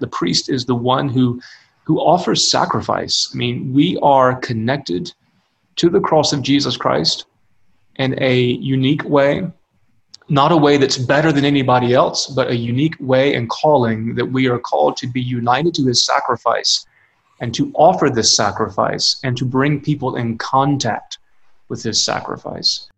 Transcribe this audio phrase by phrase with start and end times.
[0.00, 1.40] the priest is the one who
[1.84, 3.30] who offers sacrifice.
[3.32, 5.12] I mean, we are connected
[5.76, 7.24] to the cross of Jesus Christ
[7.96, 9.50] in a unique way,
[10.28, 14.26] not a way that's better than anybody else, but a unique way and calling that
[14.26, 16.86] we are called to be united to his sacrifice
[17.40, 21.18] and to offer this sacrifice and to bring people in contact
[21.68, 22.88] with his sacrifice.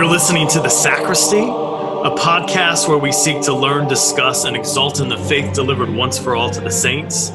[0.00, 4.98] You're listening to The Sacristy, a podcast where we seek to learn, discuss, and exalt
[4.98, 7.32] in the faith delivered once for all to the saints,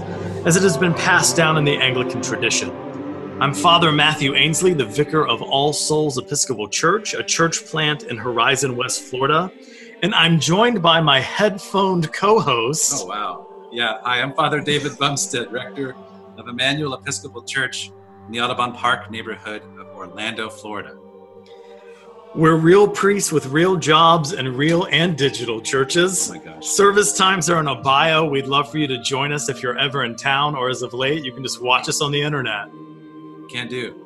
[0.48, 2.72] as it has been passed down in the Anglican tradition.
[3.40, 8.18] I'm Father Matthew Ainsley, the vicar of All Souls Episcopal Church, a church plant in
[8.18, 9.52] Horizon, West Florida,
[10.02, 12.94] and I'm joined by my headphoned co host.
[12.96, 13.70] Oh, wow.
[13.72, 15.96] Yeah, hi, I'm Father David Bumstead, rector
[16.40, 17.92] of Emmanuel Episcopal Church
[18.26, 20.98] in the Audubon Park neighborhood of Orlando, Florida.
[22.36, 26.30] We're real priests with real jobs and real and digital churches.
[26.30, 26.66] Oh my gosh.
[26.68, 28.26] Service times are in a bio.
[28.26, 30.94] We'd love for you to join us if you're ever in town, or as of
[30.94, 32.68] late, you can just watch us on the internet.
[33.50, 34.02] Can't do.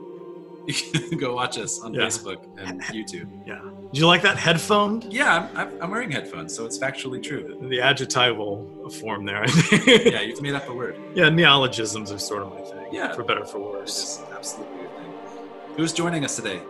[0.69, 2.02] You can go watch us on Yeah.
[2.02, 3.27] Facebook and YouTube.
[3.47, 3.59] Yeah.
[3.91, 5.02] Do you like that headphone?
[5.09, 7.57] Yeah, I'm, I'm, wearing headphones, so it's factually true.
[7.67, 9.44] The adjectival form there.
[9.88, 10.95] Yeah, you've made up a word.
[11.16, 12.94] yeah, neologisms are sort of my thing.
[12.94, 13.13] Yeah.
[13.16, 14.22] For better or for worse.
[14.31, 15.11] absolutely your thing.
[15.75, 16.61] Who's joining us today?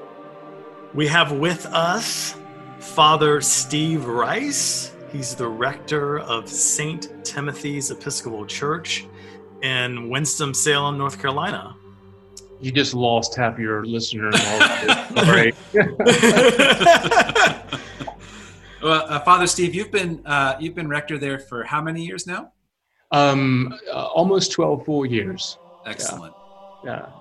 [0.93, 2.35] We have with us
[2.79, 4.91] Father Steve Rice.
[5.11, 7.23] He's the rector of St.
[7.23, 9.05] Timothy's Episcopal Church
[9.61, 11.75] in Winston-Salem, North Carolina.
[12.59, 15.53] You just lost half your listeners already.
[15.73, 15.73] Sorry.
[18.81, 22.25] Well, uh, Father Steve, you've been uh, you've been rector there for how many years
[22.25, 22.51] now?
[23.11, 25.57] um, uh, almost 12 full years.
[25.85, 26.33] Excellent.
[26.33, 26.38] Yeah,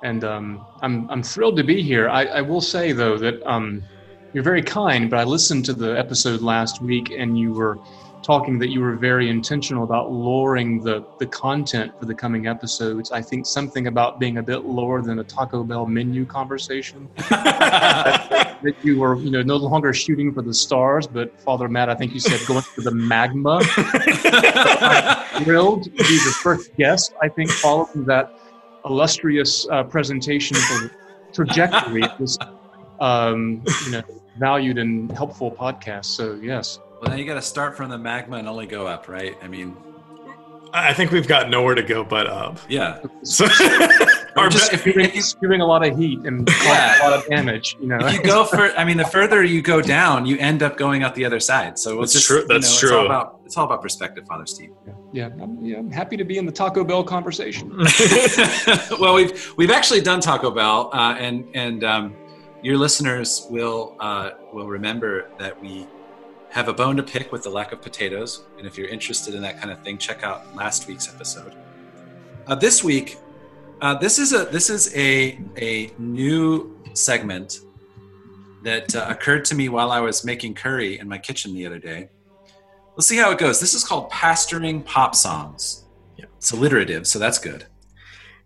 [0.02, 2.08] and um, I'm I'm thrilled to be here.
[2.08, 3.82] I, I will say though that um,
[4.32, 7.78] you're very kind, but I listened to the episode last week, and you were
[8.22, 13.10] talking that you were very intentional about lowering the the content for the coming episodes.
[13.10, 17.08] I think something about being a bit lower than a Taco Bell menu conversation.
[17.16, 21.94] that you were, you know, no longer shooting for the stars, but Father Matt, I
[21.94, 23.60] think you said going for the magma.
[23.76, 28.34] I'm thrilled to be the first guest, I think, following that
[28.84, 30.90] illustrious uh, presentation for
[31.32, 32.38] trajectory of this,
[33.00, 34.02] um, you know,
[34.38, 36.06] valued and helpful podcast.
[36.06, 36.78] So, yes.
[37.00, 39.36] Well, now you got to start from the magma and only go up, right?
[39.42, 39.76] I mean,
[40.72, 42.58] I think we've got nowhere to go but up.
[42.68, 43.00] yeah.
[43.22, 43.46] So,
[44.38, 47.02] Or our just if you, Spewing, if you spewing a lot of heat and Yeah.
[47.02, 47.98] a lot of damage, you know.
[48.00, 51.02] if you go for i mean the further you go down you end up going
[51.02, 52.88] out the other side so it's That's just true- you that's know, true.
[52.88, 54.70] it's all about it's all about perspective father steve
[55.12, 57.70] yeah, I'm, yeah, I'm happy to be in the Taco Bell conversation.
[59.00, 62.14] well we've we've actually done taco bell uh, and and um,
[62.62, 65.86] your listeners will uh, will remember that we
[66.50, 69.42] have a bone to pick with the lack of potatoes and if you're interested in
[69.42, 71.54] that kind of thing check out last week's episode
[72.46, 73.18] uh, this week
[73.80, 77.60] uh, this is a this is a a new segment
[78.62, 81.78] that uh, occurred to me while I was making curry in my kitchen the other
[81.78, 82.08] day.
[82.96, 83.60] Let's see how it goes.
[83.60, 85.84] This is called pastoring pop songs.
[86.16, 86.24] Yeah.
[86.36, 87.64] It's alliterative, so that's good.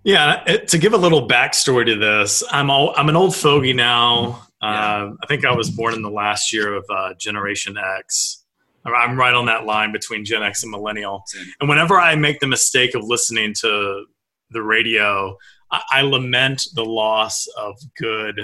[0.05, 4.47] Yeah, to give a little backstory to this, I'm all, I'm an old fogey now.
[4.61, 4.69] Yeah.
[4.69, 8.45] Uh, I think I was born in the last year of uh, Generation X.
[8.85, 11.25] I'm right on that line between Gen X and Millennial.
[11.61, 14.07] And whenever I make the mistake of listening to
[14.53, 15.37] the radio,
[15.71, 18.41] I, I lament the loss of good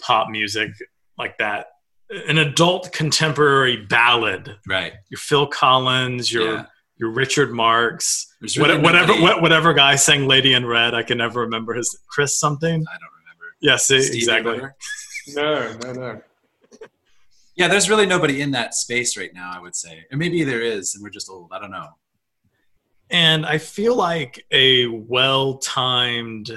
[0.00, 0.70] pop music
[1.18, 1.66] like that.
[2.10, 4.56] An adult contemporary ballad.
[4.68, 4.94] Right.
[5.10, 6.66] Your Phil Collins, your Yeah.
[6.96, 10.94] your Richard Marx, There's what- really whatever what- whatever guy sang Lady in Red.
[10.94, 12.70] I can never remember his Chris something.
[12.72, 13.44] I don't remember.
[13.60, 14.60] Yeah, see, exactly.
[15.34, 16.22] No, no, no.
[17.56, 20.04] Yeah, there's really nobody in that space right now, I would say.
[20.10, 21.50] and maybe there is, and we're just old.
[21.52, 21.88] I don't know.
[23.10, 26.50] And I feel like a well timed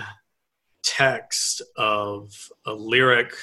[0.84, 2.32] text of
[2.66, 3.34] a lyric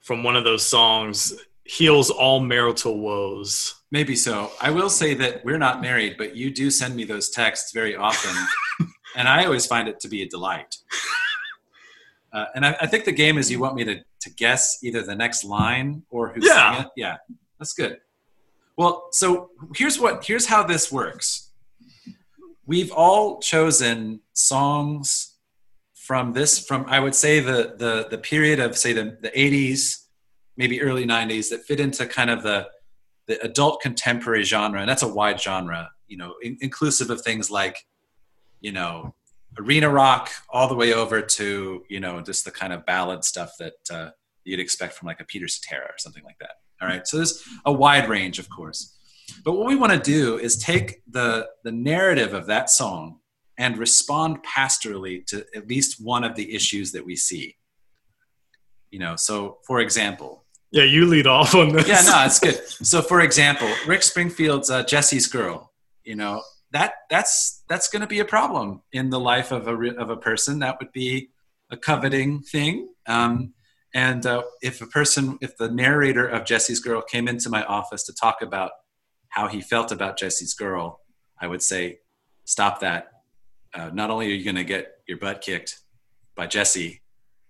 [0.00, 1.34] from one of those songs
[1.64, 3.74] heals all marital woes.
[3.90, 4.50] Maybe so.
[4.60, 7.94] I will say that we're not married, but you do send me those texts very
[7.94, 8.34] often,
[9.16, 10.76] and I always find it to be a delight.
[12.32, 15.02] Uh, and I, I think the game is you want me to, to guess either
[15.02, 16.54] the next line or who Yeah.
[16.74, 16.88] sang it.
[16.96, 17.16] Yeah,
[17.58, 17.98] that's good.
[18.76, 21.47] Well, so here's what here's how this works.
[22.68, 25.36] We've all chosen songs
[25.94, 30.04] from this from I would say the the the period of say the the 80s,
[30.58, 32.68] maybe early 90s that fit into kind of the
[33.26, 37.50] the adult contemporary genre, and that's a wide genre, you know, in, inclusive of things
[37.50, 37.86] like,
[38.60, 39.14] you know,
[39.58, 43.52] arena rock all the way over to you know just the kind of ballad stuff
[43.58, 44.10] that uh,
[44.44, 46.56] you'd expect from like a Peter Cetera or something like that.
[46.82, 48.97] All right, so there's a wide range, of course.
[49.44, 53.20] But what we want to do is take the the narrative of that song
[53.58, 57.56] and respond pastorally to at least one of the issues that we see.
[58.90, 61.88] You know, so for example, yeah, you lead off on this.
[61.88, 62.56] yeah, no, it's good.
[62.86, 65.72] So, for example, Rick Springfield's uh, Jesse's Girl.
[66.04, 66.42] You know
[66.72, 70.16] that that's that's going to be a problem in the life of a of a
[70.16, 70.58] person.
[70.58, 71.30] That would be
[71.70, 72.88] a coveting thing.
[73.06, 73.54] Um,
[73.94, 78.04] and uh, if a person, if the narrator of Jesse's Girl came into my office
[78.04, 78.72] to talk about
[79.38, 81.00] how he felt about Jesse's Girl,
[81.40, 82.00] I would say,
[82.44, 83.06] stop that.
[83.72, 85.78] Uh, not only are you going to get your butt kicked
[86.34, 87.02] by Jesse,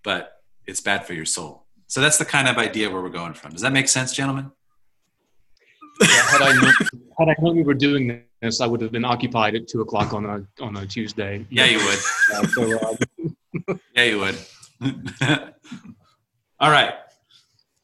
[0.04, 1.64] but it's bad for your soul.
[1.86, 3.52] So that's the kind of idea where we're going from.
[3.52, 4.52] Does that make sense, gentlemen?
[6.02, 6.72] Yeah, had, I known,
[7.18, 10.12] had I known we were doing this, I would have been occupied at two o'clock
[10.12, 11.46] on a on a Tuesday.
[11.48, 11.98] Yeah, you would.
[11.98, 12.78] So,
[13.66, 14.38] uh, yeah, you would.
[16.60, 16.94] All right.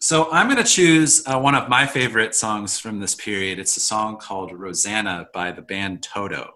[0.05, 3.59] So I'm going to choose uh, one of my favorite songs from this period.
[3.59, 6.51] It's a song called Rosanna by the band Toto,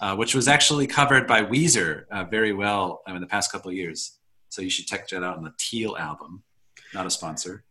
[0.00, 3.76] uh, which was actually covered by Weezer uh, very well in the past couple of
[3.76, 4.18] years.
[4.48, 6.42] So you should check that out on the Teal album
[6.92, 7.62] not a sponsor.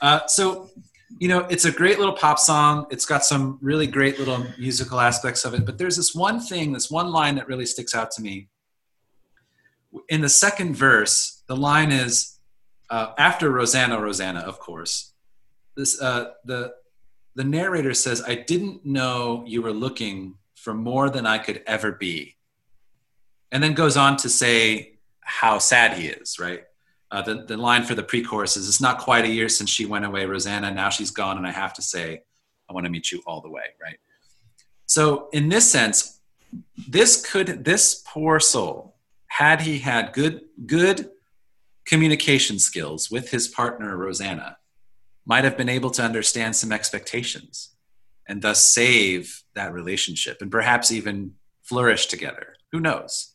[0.00, 0.70] Uh, so,
[1.18, 2.86] you know, it's a great little pop song.
[2.90, 5.66] It's got some really great little musical aspects of it.
[5.66, 8.48] But there's this one thing, this one line that really sticks out to me.
[10.08, 12.39] In the second verse, the line is
[12.90, 15.12] uh, after Rosanna, Rosanna, of course.
[15.76, 16.74] This uh, the
[17.36, 21.92] the narrator says, "I didn't know you were looking for more than I could ever
[21.92, 22.36] be,"
[23.52, 26.38] and then goes on to say how sad he is.
[26.38, 26.64] Right?
[27.12, 29.84] Uh, the, the line for the pre-chorus is, it's not quite a year since she
[29.84, 32.22] went away, Rosanna, now she's gone, and I have to say,
[32.68, 33.98] I want to meet you all the way, right?
[34.86, 36.20] So in this sense,
[36.88, 38.94] this could, this poor soul,
[39.26, 41.10] had he had good, good
[41.90, 44.56] communication skills with his partner, Rosanna,
[45.26, 47.70] might have been able to understand some expectations
[48.28, 51.32] and thus save that relationship and perhaps even
[51.62, 52.54] flourish together.
[52.70, 53.34] Who knows?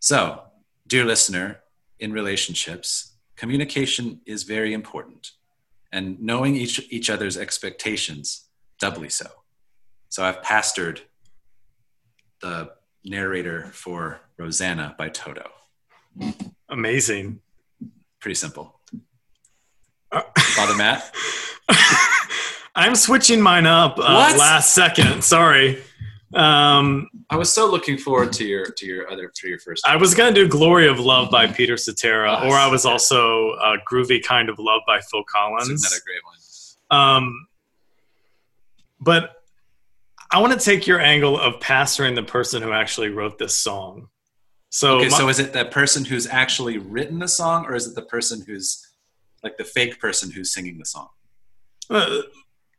[0.00, 0.42] So,
[0.88, 1.60] dear listener,
[2.00, 5.30] in relationships, communication is very important,
[5.92, 8.48] and knowing each, each other's expectations,
[8.80, 9.26] doubly so.
[10.08, 11.02] So I've pastored
[12.40, 12.72] the
[13.04, 15.48] narrator for Rosanna by Toto.
[16.68, 17.38] Amazing.
[18.22, 18.80] Pretty simple.
[20.12, 21.12] Uh, Father Matt?
[22.74, 25.24] I'm switching mine up uh, last second.
[25.24, 25.82] Sorry.
[26.32, 29.86] Um, I was so looking forward to your to your other to your first.
[29.86, 33.50] I was gonna do "Glory of Love" by Peter Cetera, oh, or I was also
[33.60, 35.68] uh, "Groovy Kind of Love" by Phil Collins.
[35.68, 36.98] Isn't that a great one?
[36.98, 37.46] Um,
[39.00, 39.42] but
[40.30, 44.08] I want to take your angle of pastoring the person who actually wrote this song.
[44.74, 47.86] So, okay, my, so is it that person who's actually written the song, or is
[47.86, 48.88] it the person who's
[49.42, 51.08] like the fake person who's singing the song?
[51.90, 52.22] Uh,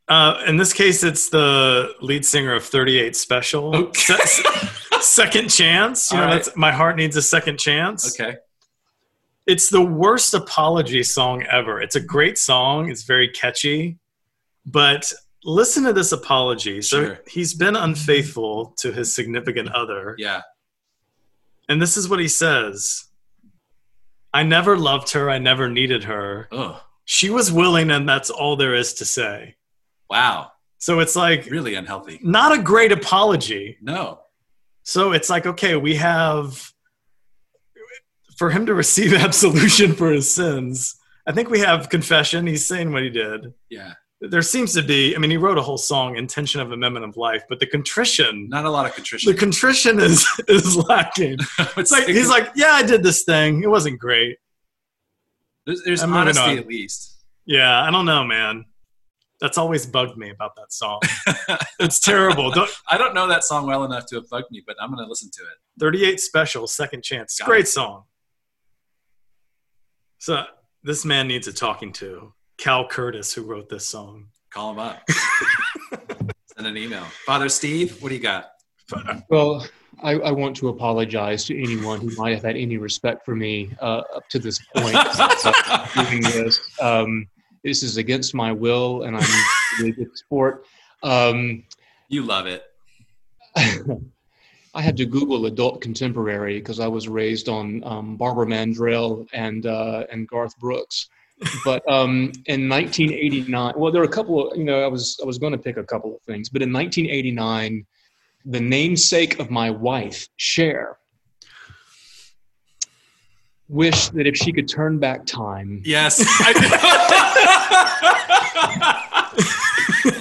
[0.08, 3.76] uh, in this case, it's the lead singer of 38 Special.
[3.76, 4.16] Okay.
[5.00, 6.10] second chance.
[6.10, 6.30] You know, right.
[6.32, 8.20] that's my heart needs a second chance.
[8.20, 8.38] Okay.
[9.46, 11.80] It's the worst apology song ever.
[11.80, 12.90] It's a great song.
[12.90, 13.98] It's very catchy,
[14.66, 15.12] but
[15.44, 16.82] listen to this apology.
[16.82, 17.20] So sure.
[17.28, 20.16] he's been unfaithful to his significant other.
[20.18, 20.40] Yeah.
[21.68, 23.04] And this is what he says.
[24.32, 25.30] I never loved her.
[25.30, 26.48] I never needed her.
[26.50, 26.80] Ugh.
[27.04, 29.56] She was willing, and that's all there is to say.
[30.10, 30.52] Wow.
[30.78, 32.18] So it's like really unhealthy.
[32.22, 33.78] Not a great apology.
[33.80, 34.20] No.
[34.82, 36.72] So it's like, okay, we have
[38.36, 40.96] for him to receive absolution for his sins.
[41.26, 42.46] I think we have confession.
[42.46, 43.54] He's saying what he did.
[43.70, 43.94] Yeah.
[44.20, 47.16] There seems to be, I mean, he wrote a whole song, Intention of Amendment of
[47.16, 48.48] Life, but the contrition.
[48.48, 49.32] Not a lot of contrition.
[49.32, 51.38] The contrition is is lacking.
[51.76, 53.62] it's like he's like, yeah, I did this thing.
[53.62, 54.38] It wasn't great.
[55.66, 57.14] There's, there's honesty at least.
[57.46, 58.64] Yeah, I don't know, man.
[59.40, 61.00] That's always bugged me about that song.
[61.78, 62.50] it's terrible.
[62.50, 65.04] Don't, I don't know that song well enough to have bugged me, but I'm going
[65.04, 65.80] to listen to it.
[65.80, 67.40] 38 Special, Second Chance.
[67.44, 67.68] Great it.
[67.68, 68.04] song.
[70.18, 70.44] So
[70.82, 72.32] this man needs a talking to.
[72.58, 74.26] Cal Curtis, who wrote this song.
[74.50, 75.02] Call him up.
[76.54, 77.04] Send an email.
[77.26, 78.52] Father Steve, what do you got?
[79.28, 79.66] Well,
[80.02, 83.70] I, I, want to apologize to anyone who might have had any respect for me
[83.80, 84.96] uh, up to this point.
[85.94, 86.60] doing this.
[86.80, 87.26] Um,
[87.62, 89.26] this is against my will and I'm
[89.78, 90.66] really good sport.
[91.02, 91.64] Um,
[92.08, 92.64] you love it.
[94.74, 99.66] I had to Google adult contemporary because I was raised on um, Barbara Mandrell and
[99.66, 101.08] uh, and Garth Brooks.
[101.64, 105.26] But um, in 1989, well, there are a couple of you know I was I
[105.26, 107.84] was going to pick a couple of things, but in 1989,
[108.44, 110.98] the namesake of my wife, Cher,
[113.68, 116.20] wish that if she could turn back time, Yes.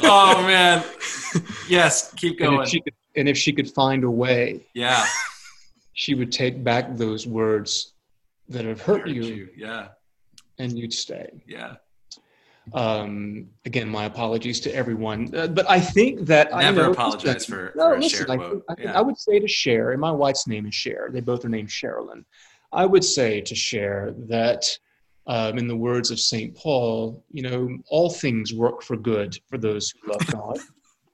[0.04, 0.84] oh man.
[1.68, 2.14] Yes.
[2.16, 2.62] Keep and going.
[2.64, 5.06] if she could, and if she could find a way, yeah.
[5.94, 7.94] she would take back those words
[8.50, 9.50] that have hurt, Hurt you, you.
[9.56, 9.90] Yeah.
[10.60, 11.44] And you'd stay.
[11.48, 11.76] Yeah.
[12.72, 17.74] Um, again, my apologies to everyone, uh, but I think that I Never apologize for,
[17.76, 18.98] No, for a listen, I, think, I, think yeah.
[18.98, 21.10] I would say to Cher, and my wife's name is Cher.
[21.12, 22.24] They both are named Sherilyn.
[22.72, 24.66] I would say to Cher that,
[25.28, 29.58] um, in the words of Saint Paul, you know, all things work for good for
[29.58, 30.60] those who love God,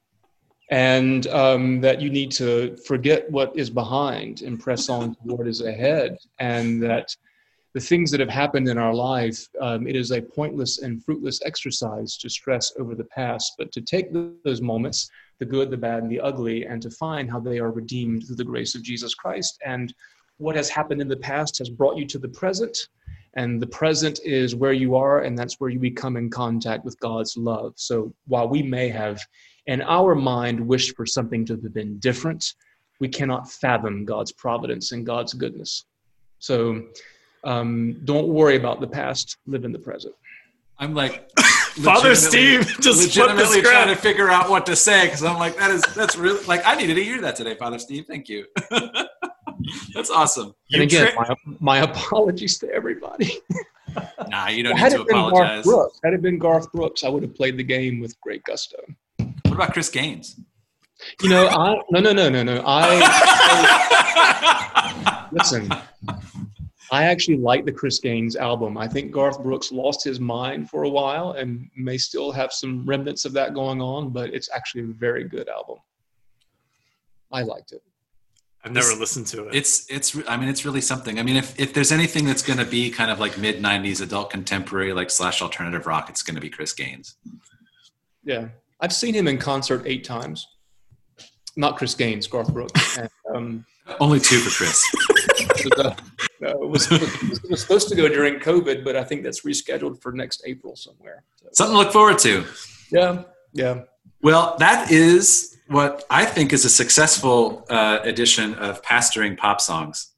[0.72, 5.48] and um, that you need to forget what is behind and press on to what
[5.48, 7.16] is ahead, and that
[7.74, 11.40] the things that have happened in our life, um, it is a pointless and fruitless
[11.46, 14.12] exercise to stress over the past, but to take
[14.44, 17.72] those moments, the good, the bad, and the ugly, and to find how they are
[17.72, 19.60] redeemed through the grace of Jesus Christ.
[19.64, 19.94] And
[20.38, 22.76] what has happened in the past has brought you to the present,
[23.36, 27.00] and the present is where you are, and that's where you become in contact with
[27.00, 27.74] God's love.
[27.76, 29.22] So while we may have,
[29.68, 32.56] in our mind, wished for something to have been different,
[33.00, 35.86] we cannot fathom God's providence and God's goodness.
[36.40, 36.88] So
[37.44, 40.14] um, don't worry about the past, live in the present.
[40.78, 41.30] I'm like
[41.84, 45.38] Father Steve just flipped the legitimately trying to figure out what to say because I'm
[45.38, 48.06] like, that is that's really like I needed to hear that today, Father Steve.
[48.08, 48.46] Thank you.
[49.94, 50.54] that's awesome.
[50.68, 53.32] You and again, tra- my, my apologies to everybody.
[54.30, 55.64] Nah, you don't had need to it Garth apologize.
[55.64, 58.78] Brooks, had it been Garth Brooks, I would have played the game with great gusto.
[59.18, 60.40] What about Chris Gaines?
[61.24, 62.62] You know, I no no no no no.
[62.64, 63.00] I
[65.32, 65.72] listen.
[66.92, 68.78] I actually like the Chris Gaines album.
[68.78, 72.86] I think Garth Brooks lost his mind for a while and may still have some
[72.86, 75.78] remnants of that going on, but it's actually a very good album.
[77.32, 77.84] I liked it.
[78.64, 79.56] I've never listened to it.
[79.56, 81.18] It's it's I mean it's really something.
[81.18, 84.02] I mean if if there's anything that's going to be kind of like mid '90s
[84.02, 87.16] adult contemporary like slash alternative rock, it's going to be Chris Gaines.
[88.24, 88.50] Yeah,
[88.82, 90.46] I've seen him in concert eight times.
[91.56, 92.98] Not Chris Gaines, Garth Brooks.
[93.00, 93.66] And, um,
[94.00, 94.84] Only two for Chris.
[95.40, 95.96] it was, uh,
[96.42, 100.02] no, it, was, it was supposed to go during COVID, but I think that's rescheduled
[100.02, 101.24] for next April somewhere.
[101.42, 102.46] So, Something to look forward to.
[102.92, 103.82] yeah, yeah.
[104.22, 110.12] Well, that is what I think is a successful uh, edition of pastoring pop songs.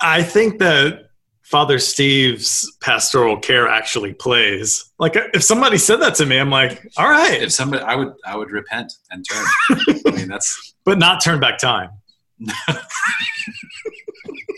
[0.00, 1.10] I think that
[1.42, 4.92] Father Steve's pastoral care actually plays.
[4.98, 8.12] Like if somebody said that to me, I'm like, all right, If somebody, I would,
[8.24, 9.46] I would repent and turn.
[10.06, 11.90] I mean, that's but not turn back time.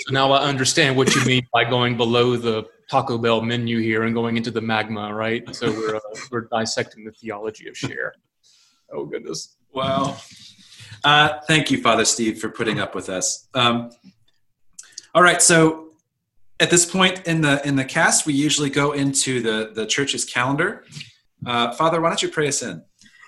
[0.07, 4.03] So now I understand what you mean by going below the Taco Bell menu here
[4.03, 5.55] and going into the magma, right?
[5.55, 8.15] So we're uh, we're dissecting the theology of Cher.
[8.93, 9.57] Oh goodness.
[9.73, 10.17] wow.
[11.05, 13.49] Uh, thank you, Father Steve, for putting up with us.
[13.55, 13.91] Um,
[15.15, 15.93] all right, so
[16.59, 20.25] at this point in the in the cast, we usually go into the the church's
[20.25, 20.85] calendar.
[21.47, 22.83] Uh, Father, why don't you pray us in?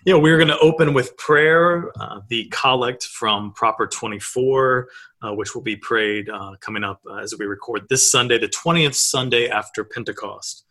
[0.07, 4.89] Yeah, we're going to open with prayer, uh, the collect from Proper 24,
[5.23, 8.49] uh, which will be prayed uh, coming up uh, as we record this Sunday, the
[8.49, 10.67] 20th Sunday after Pentecost.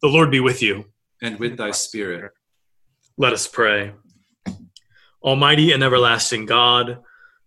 [0.00, 0.86] The Lord be with you.
[1.22, 2.32] And with thy spirit.
[3.16, 3.92] Let us pray.
[5.22, 6.98] Almighty and everlasting God,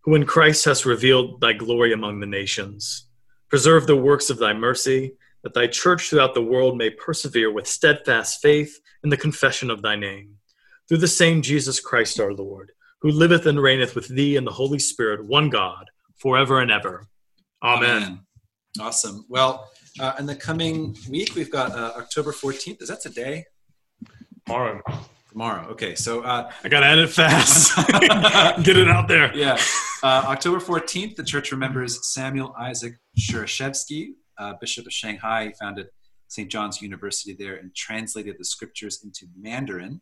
[0.06, 3.08] who in Christ hast revealed thy glory among the nations,
[3.50, 7.68] preserve the works of thy mercy, that thy church throughout the world may persevere with
[7.68, 10.35] steadfast faith in the confession of thy name.
[10.88, 14.52] Through the same Jesus Christ our Lord, who liveth and reigneth with thee in the
[14.52, 15.86] Holy Spirit, one God,
[16.18, 17.08] forever and ever.
[17.64, 18.20] Amen.
[18.80, 19.26] Awesome.
[19.30, 22.82] Well, uh, in the coming week, we've got uh, October 14th.
[22.82, 23.46] Is that today?
[24.46, 24.82] Tomorrow.
[25.32, 25.70] Tomorrow.
[25.70, 25.96] Okay.
[25.96, 27.76] So, uh, I got to edit fast.
[28.64, 29.36] Get it out there.
[29.36, 29.58] yeah.
[30.04, 35.46] Uh, October 14th, the church remembers Samuel Isaac Schereschewsky, uh, Bishop of Shanghai.
[35.48, 35.88] He founded
[36.28, 36.52] St.
[36.52, 40.02] John's University there and translated the scriptures into Mandarin.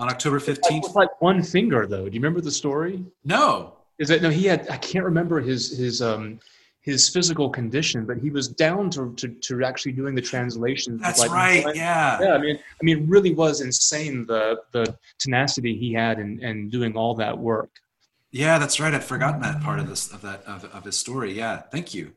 [0.00, 2.06] On October Like, 15th, with like one finger though.
[2.08, 3.04] Do you remember the story?
[3.24, 3.74] no.
[3.98, 4.30] Is that no?
[4.30, 4.66] He had.
[4.70, 6.40] I can't remember his his um
[6.80, 10.94] his physical condition, but he was down to to, to actually doing the translations.
[10.94, 11.64] with, That's like, right.
[11.66, 12.18] one- Yeah.
[12.22, 16.42] Yeah, I mean, I mean, it really was insane the the tenacity he had in,
[16.42, 17.68] in doing all that work.
[18.30, 18.94] Yeah, that's right.
[18.94, 21.34] I'd forgotten that part of this of that of, of his story.
[21.34, 22.12] Yeah, thank you.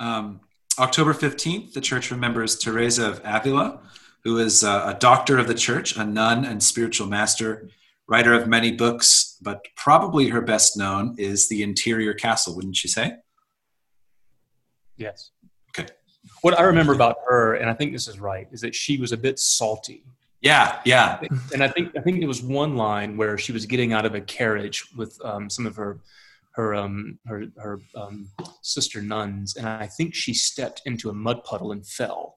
[0.00, 0.40] Um,
[0.80, 3.78] October fifteenth, the church remembers Teresa of Avila,
[4.24, 7.68] who is a doctor of the church, a nun and spiritual master,
[8.08, 12.56] writer of many books, but probably her best known is The Interior Castle.
[12.56, 13.16] Wouldn't you say?
[14.96, 15.30] Yes.
[15.70, 15.88] Okay.
[16.42, 19.12] What I remember about her, and I think this is right, is that she was
[19.12, 20.04] a bit salty.
[20.40, 21.20] Yeah, yeah,
[21.54, 24.14] And I think I think it was one line where she was getting out of
[24.14, 26.00] a carriage with um, some of her
[26.52, 28.28] her um, her her um,
[28.60, 32.36] sister nuns, and I think she stepped into a mud puddle and fell.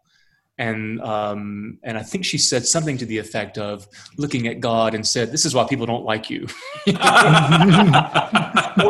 [0.59, 3.87] And um, and I think she said something to the effect of
[4.17, 6.47] looking at God and said, "This is why people don't like you."
[6.87, 6.93] or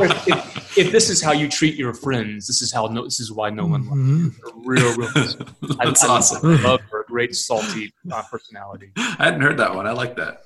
[0.06, 3.20] if, if, if, this is how you treat your friends, this is how no, this
[3.20, 4.32] is why no one likes you.
[4.64, 5.12] Real, real.
[5.84, 6.52] That's I, awesome.
[6.52, 8.94] I love her great salty uh, personality.
[8.96, 9.88] I hadn't heard that one.
[9.88, 10.44] I like that.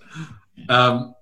[0.70, 1.14] Um,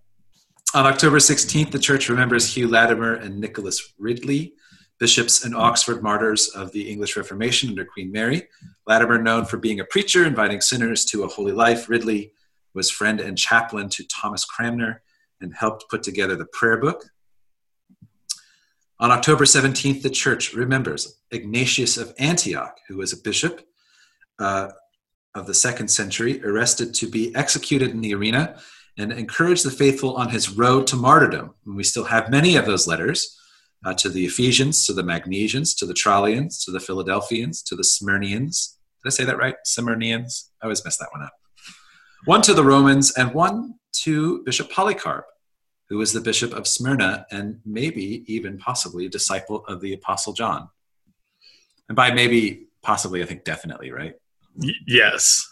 [0.74, 4.54] on October 16th, the church remembers Hugh Latimer and Nicholas Ridley,
[5.00, 8.48] bishops and Oxford martyrs of the English Reformation under Queen Mary.
[8.86, 11.90] Latimer, known for being a preacher, inviting sinners to a holy life.
[11.90, 12.34] Ridley
[12.74, 15.02] was friend and chaplain to Thomas Cranmer
[15.42, 17.06] and helped put together the prayer book.
[19.00, 23.66] On October 17th, the church remembers Ignatius of Antioch, who was a bishop
[24.40, 24.70] uh,
[25.34, 28.60] of the second century, arrested to be executed in the arena
[28.98, 31.54] and encouraged the faithful on his road to martyrdom.
[31.66, 33.39] And we still have many of those letters
[33.86, 37.84] uh, to the Ephesians, to the Magnesians, to the Trallians, to the Philadelphians, to the
[37.84, 38.76] Smyrnians.
[39.04, 39.56] Did I say that right?
[39.66, 40.50] Smyrnians?
[40.62, 41.34] I always mess that one up.
[42.26, 45.26] One to the Romans and one to Bishop Polycarp,
[45.88, 50.34] who was the bishop of Smyrna and maybe even possibly a disciple of the Apostle
[50.34, 50.70] John.
[51.88, 54.14] And by maybe, possibly, I think definitely, right?
[54.56, 55.48] Y- yes.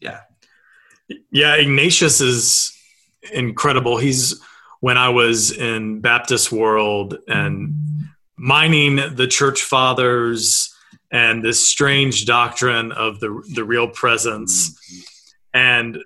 [0.00, 0.20] Yeah.
[1.30, 2.72] Yeah, Ignatius is
[3.32, 3.96] incredible.
[3.96, 4.40] He's
[4.80, 7.74] when I was in Baptist world and
[8.36, 10.74] mining the church fathers
[11.10, 14.78] and this strange doctrine of the the real presence.
[15.52, 15.98] And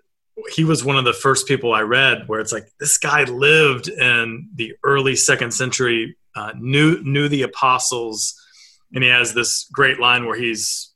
[0.54, 3.88] he was one of the first people I read where it's like this guy lived
[3.88, 8.34] in the early second century uh, knew knew the apostles.
[8.94, 10.92] And he has this great line where he's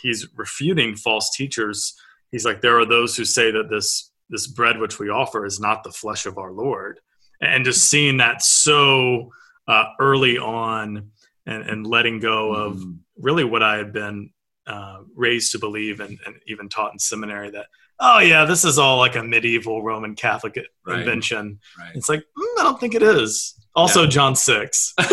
[0.00, 1.94] he's refuting false teachers.
[2.30, 5.58] He's like there are those who say that this this bread which we offer is
[5.58, 7.00] not the flesh of our Lord.
[7.40, 9.30] And just seeing that so
[9.68, 11.10] uh, early on
[11.46, 12.98] and, and letting go of mm.
[13.16, 14.30] really what I had been
[14.66, 17.66] uh, raised to believe and, and, even taught in seminary that,
[18.00, 20.98] oh, yeah, this is all like a medieval Roman Catholic right.
[20.98, 21.58] invention.
[21.78, 21.94] Right.
[21.94, 23.54] It's like, mm, I don't think it is.
[23.74, 24.08] Also, yeah.
[24.08, 24.94] John 6.
[24.98, 25.04] oh,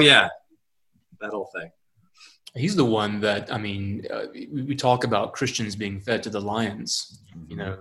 [0.00, 0.28] yeah.
[1.20, 1.70] That whole thing.
[2.56, 4.06] He's the one that I mean.
[4.08, 7.20] Uh, we talk about Christians being fed to the lions.
[7.36, 7.50] Mm-hmm.
[7.50, 7.78] You know,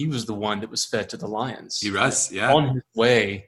[0.00, 1.78] he was the one that was fed to the lions.
[1.80, 3.46] He was, yeah, on his way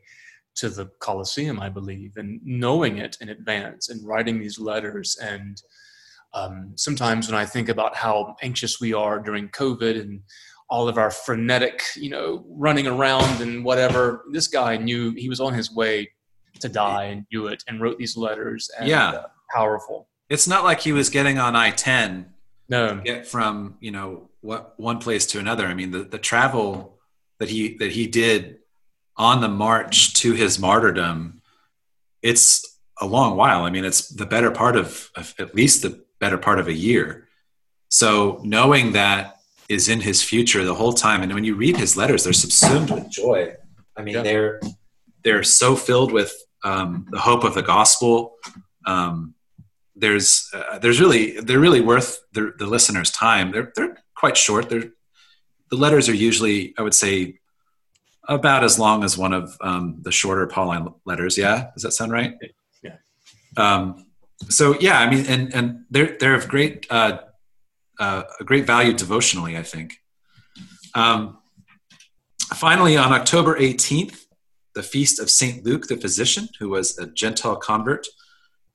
[0.56, 5.16] to the Colosseum, I believe, and knowing it in advance and writing these letters.
[5.22, 5.60] And
[6.34, 10.20] um, sometimes when I think about how anxious we are during COVID and
[10.68, 15.40] all of our frenetic, you know, running around and whatever, this guy knew he was
[15.40, 16.10] on his way
[16.60, 18.70] to die and do it and wrote these letters.
[18.78, 22.24] And, yeah, uh, powerful it's not like he was getting on I-10
[22.70, 23.02] no.
[23.04, 25.66] get from, you know, what one place to another.
[25.66, 26.98] I mean, the, the travel
[27.38, 28.58] that he that he did
[29.16, 31.40] on the march to his martyrdom,
[32.20, 33.64] it's a long while.
[33.64, 36.72] I mean, it's the better part of, of at least the better part of a
[36.72, 37.28] year.
[37.88, 41.96] So knowing that is in his future the whole time, and when you read his
[41.96, 43.54] letters, they're subsumed with joy.
[43.96, 44.22] I mean, yeah.
[44.22, 44.60] they're
[45.22, 46.32] they're so filled with
[46.64, 48.36] um, the hope of the gospel.
[48.86, 49.34] Um,
[49.94, 53.52] there's uh, there's really they're really worth the, the listener's time.
[53.52, 54.68] They're they're quite short.
[54.70, 54.84] They're
[55.72, 57.40] the letters are usually I would say
[58.28, 61.36] about as long as one of um, the shorter Pauline letters.
[61.36, 62.34] Yeah, does that sound right?
[62.84, 62.96] Yeah.
[63.56, 64.06] Um,
[64.48, 67.18] so yeah, I mean, and and they're they're of great uh,
[67.98, 69.56] uh, a great value devotionally.
[69.56, 69.94] I think.
[70.94, 71.38] Um,
[72.54, 74.26] finally, on October 18th,
[74.74, 78.06] the feast of Saint Luke the physician, who was a Gentile convert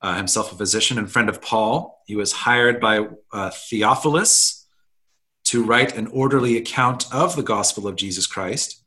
[0.02, 2.02] uh, himself a physician and friend of Paul.
[2.06, 4.57] He was hired by uh, Theophilus
[5.48, 8.82] to write an orderly account of the gospel of Jesus Christ.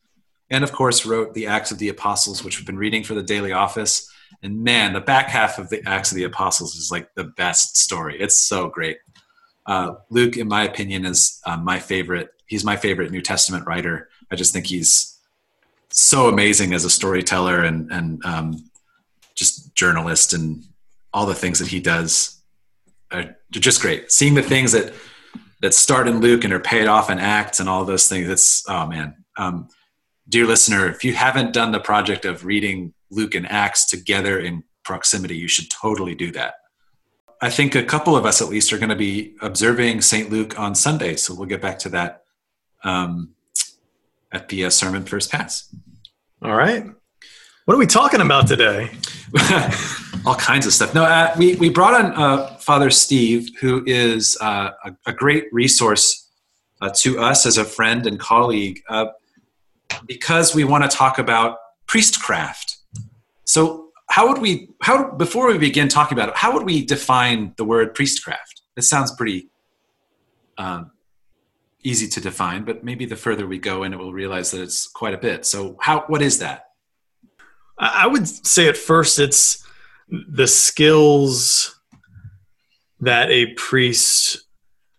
[0.52, 3.24] And of course, wrote the Acts of the Apostles, which we've been reading for the
[3.24, 4.08] daily office.
[4.44, 7.78] And man, the back half of the Acts of the Apostles is like the best
[7.78, 8.22] story.
[8.22, 9.00] It's so great.
[9.66, 12.30] Uh, Luke, in my opinion, is uh, my favorite.
[12.46, 14.10] He's my favorite New Testament writer.
[14.30, 15.18] I just think he's
[15.90, 18.70] so amazing as a storyteller and and um,
[19.34, 20.64] just journalist and
[21.12, 22.40] all the things that he does
[23.12, 24.12] are just great.
[24.12, 24.94] Seeing the things that
[25.62, 28.28] that start in Luke and are paid off in Acts and all those things.
[28.28, 29.70] It's oh man, um,
[30.28, 34.64] dear listener, if you haven't done the project of reading Luke and Acts together in
[34.84, 36.56] proximity, you should totally do that.
[37.42, 40.30] I think a couple of us at least are going to be observing St.
[40.30, 42.24] Luke on Sunday, so we'll get back to that
[42.84, 43.32] um,
[44.32, 45.74] at the uh, sermon first pass.
[46.44, 46.86] All right.
[47.66, 48.92] What are we talking about today?
[50.24, 50.94] All kinds of stuff.
[50.94, 55.46] No, uh, we, we brought on uh, Father Steve, who is uh, a, a, great
[55.52, 56.30] resource
[56.80, 58.84] uh, to us as a friend and colleague.
[58.88, 59.08] Uh,
[60.06, 61.58] because we want to talk about
[61.88, 62.78] priestcraft.
[63.46, 67.54] So, how would we, how, before we begin talking about it, how would we define
[67.58, 68.62] the word priestcraft?
[68.76, 69.50] This sounds pretty
[70.58, 70.92] um,
[71.84, 74.88] easy to define, but maybe the further we go in it, we'll realize that it's
[74.88, 75.46] quite a bit.
[75.46, 76.66] So, how, what is that?
[77.78, 79.66] I would say at first it's
[80.12, 81.80] the skills
[83.00, 84.44] that a priest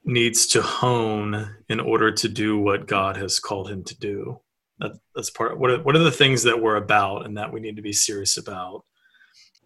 [0.05, 4.41] needs to hone in order to do what God has called him to do.
[4.79, 5.59] That, that's part.
[5.59, 7.93] What are, what are the things that we're about and that we need to be
[7.93, 8.85] serious about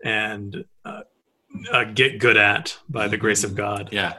[0.05, 1.03] and uh,
[1.73, 3.89] uh, get good at by the grace of God?
[3.93, 4.15] Yeah.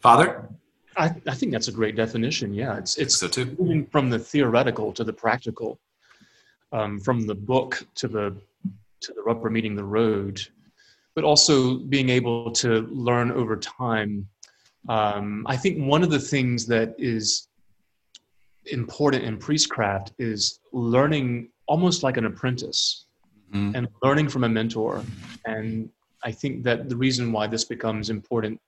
[0.00, 0.48] Father?
[0.96, 2.54] I, I think that's a great definition.
[2.54, 3.56] Yeah, it's it's so too.
[3.58, 5.78] moving from the theoretical to the practical,
[6.72, 8.36] um, from the book to the
[9.00, 10.40] to the rubber meeting the road,
[11.14, 14.28] but also being able to learn over time.
[14.88, 17.48] Um, I think one of the things that is
[18.66, 23.06] important in priestcraft is learning almost like an apprentice
[23.52, 23.74] mm-hmm.
[23.74, 25.02] and learning from a mentor.
[25.44, 25.90] And
[26.22, 28.60] I think that the reason why this becomes important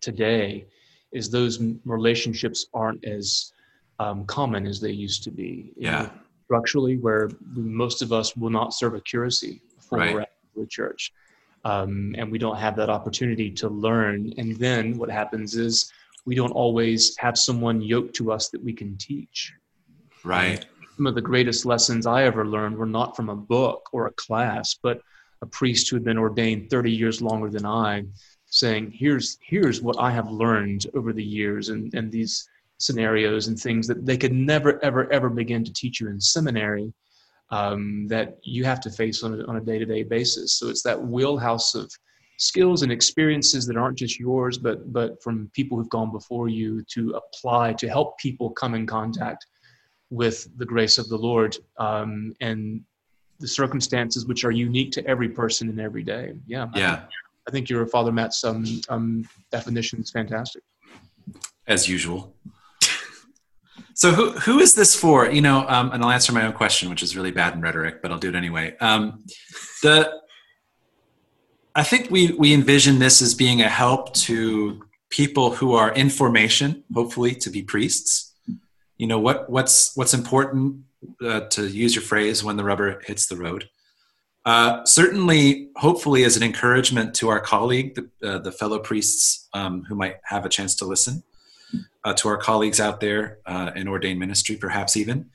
[0.00, 0.66] today
[1.12, 3.52] is those relationships aren't as
[3.98, 5.72] um, common as they used to be.
[5.76, 6.02] Yeah.
[6.02, 6.10] Know,
[6.46, 10.28] structurally, where most of us will not serve a curacy for right.
[10.54, 11.12] the church.
[11.64, 14.32] Um, and we don't have that opportunity to learn.
[14.38, 15.92] And then what happens is
[16.24, 19.52] we don't always have someone yoked to us that we can teach.
[20.22, 20.64] Right.
[20.96, 24.12] Some of the greatest lessons I ever learned were not from a book or a
[24.12, 25.00] class, but
[25.42, 28.04] a priest who had been ordained 30 years longer than I
[28.46, 33.58] saying here's here's what i have learned over the years and and these scenarios and
[33.58, 36.92] things that they could never ever ever begin to teach you in seminary
[37.50, 41.00] um, that you have to face on a, on a day-to-day basis so it's that
[41.00, 41.90] wheelhouse of
[42.38, 46.82] skills and experiences that aren't just yours but but from people who've gone before you
[46.84, 49.46] to apply to help people come in contact
[50.10, 52.82] with the grace of the lord um, and
[53.38, 57.04] the circumstances which are unique to every person in every day yeah yeah
[57.46, 60.62] I think your Father Matt's um, um, definition is fantastic.
[61.66, 62.34] As usual.
[63.96, 65.30] So who who is this for?
[65.30, 68.02] You know, um, and I'll answer my own question, which is really bad in rhetoric,
[68.02, 68.76] but I'll do it anyway.
[68.78, 69.24] Um,
[69.82, 70.20] the
[71.74, 76.10] I think we we envision this as being a help to people who are in
[76.10, 78.34] formation, hopefully to be priests.
[78.98, 80.82] You know what what's what's important
[81.24, 83.70] uh, to use your phrase when the rubber hits the road.
[84.44, 89.84] Uh, certainly, hopefully, as an encouragement to our colleague, the, uh, the fellow priests um,
[89.88, 91.22] who might have a chance to listen,
[92.04, 95.30] uh, to our colleagues out there uh, in ordained ministry, perhaps even.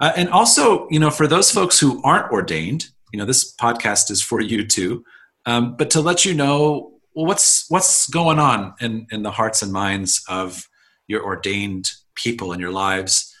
[0.00, 4.10] Uh, and also, you know, for those folks who aren't ordained, you know, this podcast
[4.10, 5.04] is for you too.
[5.46, 9.62] Um, but to let you know, well, what's what's going on in in the hearts
[9.62, 10.68] and minds of
[11.08, 13.34] your ordained people in your lives,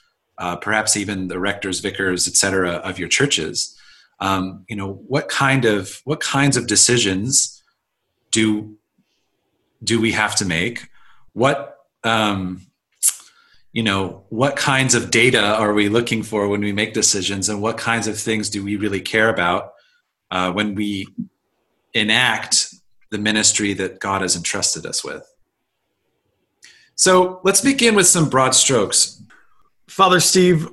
[0.60, 3.76] perhaps even the rectors, vicars, etc., of your churches
[4.20, 7.62] um, you know what kind of what kinds of decisions
[8.30, 8.76] do
[9.82, 10.88] do we have to make
[11.32, 12.66] what um,
[13.72, 17.62] you know what kinds of data are we looking for when we make decisions and
[17.62, 19.74] what kinds of things do we really care about
[20.30, 21.06] uh, when we
[21.94, 22.74] enact
[23.10, 25.26] the ministry that god has entrusted us with?
[26.94, 29.22] So let's begin with some broad strokes.
[29.88, 30.68] Father steve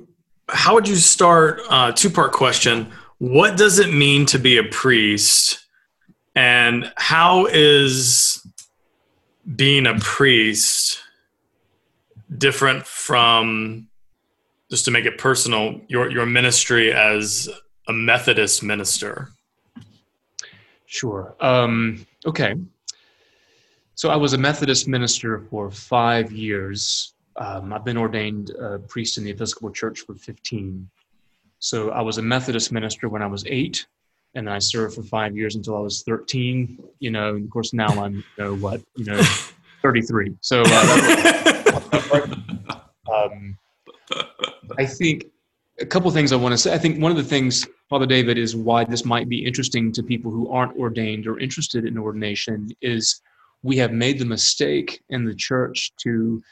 [0.48, 2.90] how would you start uh, two part question?
[3.18, 5.66] What does it mean to be a priest?
[6.34, 8.46] And how is
[9.56, 11.00] being a priest
[12.36, 13.88] different from
[14.70, 17.48] just to make it personal your your ministry as
[17.86, 19.30] a methodist minister?
[20.86, 21.34] Sure.
[21.40, 22.54] Um, okay.
[23.94, 27.14] So i was a methodist minister for five years.
[27.36, 30.88] Um, i've been ordained a priest in the episcopal church for 15
[31.60, 33.86] so I was a Methodist minister when I was eight,
[34.34, 36.78] and then I served for five years until I was 13.
[37.00, 39.20] You know, and of course now I'm, you know, what, you know,
[39.82, 40.34] 33.
[40.40, 41.52] So uh,
[43.12, 43.58] um,
[44.78, 45.26] I think
[45.80, 46.72] a couple things I want to say.
[46.74, 50.02] I think one of the things, Father David, is why this might be interesting to
[50.02, 53.20] people who aren't ordained or interested in ordination is
[53.62, 56.42] we have made the mistake in the church to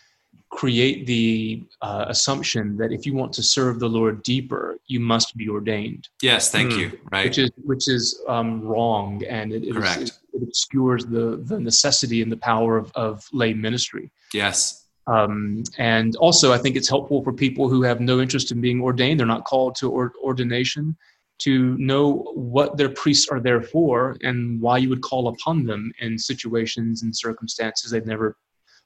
[0.51, 5.37] create the uh, assumption that if you want to serve the Lord deeper, you must
[5.37, 6.09] be ordained.
[6.23, 6.79] Yes, thank mm.
[6.79, 6.99] you.
[7.11, 11.43] Right, which is which is um, wrong, and it, it, is, it, it, obscures the
[11.45, 14.11] the necessity and the power of, of lay ministry.
[14.33, 14.86] Yes.
[15.07, 18.81] Um, and also, I think it's helpful for people who have no interest in being
[18.83, 20.97] ordained; they're not called to or, ordination,
[21.39, 25.93] to know what their priests are there for and why you would call upon them
[26.01, 28.37] in situations and circumstances they've never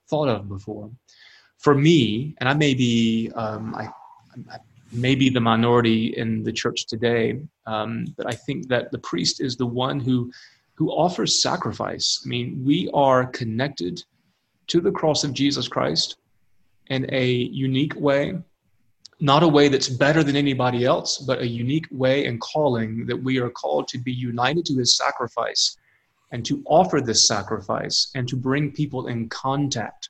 [0.09, 0.91] thought of before
[1.61, 3.87] for me, and I may be, um, I,
[4.51, 4.57] I,
[4.91, 7.39] maybe the minority in the church today.
[7.67, 10.31] Um, but I think that the priest is the one who
[10.73, 12.21] who offers sacrifice.
[12.25, 14.03] I mean, we are connected
[14.71, 16.15] to the cross of Jesus Christ
[16.87, 18.35] in a unique way,
[19.19, 23.21] not a way that's better than anybody else, but a unique way and calling that
[23.21, 25.75] we are called to be united to his sacrifice
[26.31, 30.09] and to offer this sacrifice and to bring people in contact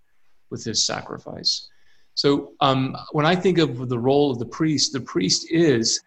[0.51, 1.67] with his sacrifice.
[2.13, 5.99] So um, when I think of the role of the priest, the priest is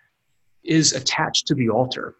[0.62, 2.14] is attached to the altar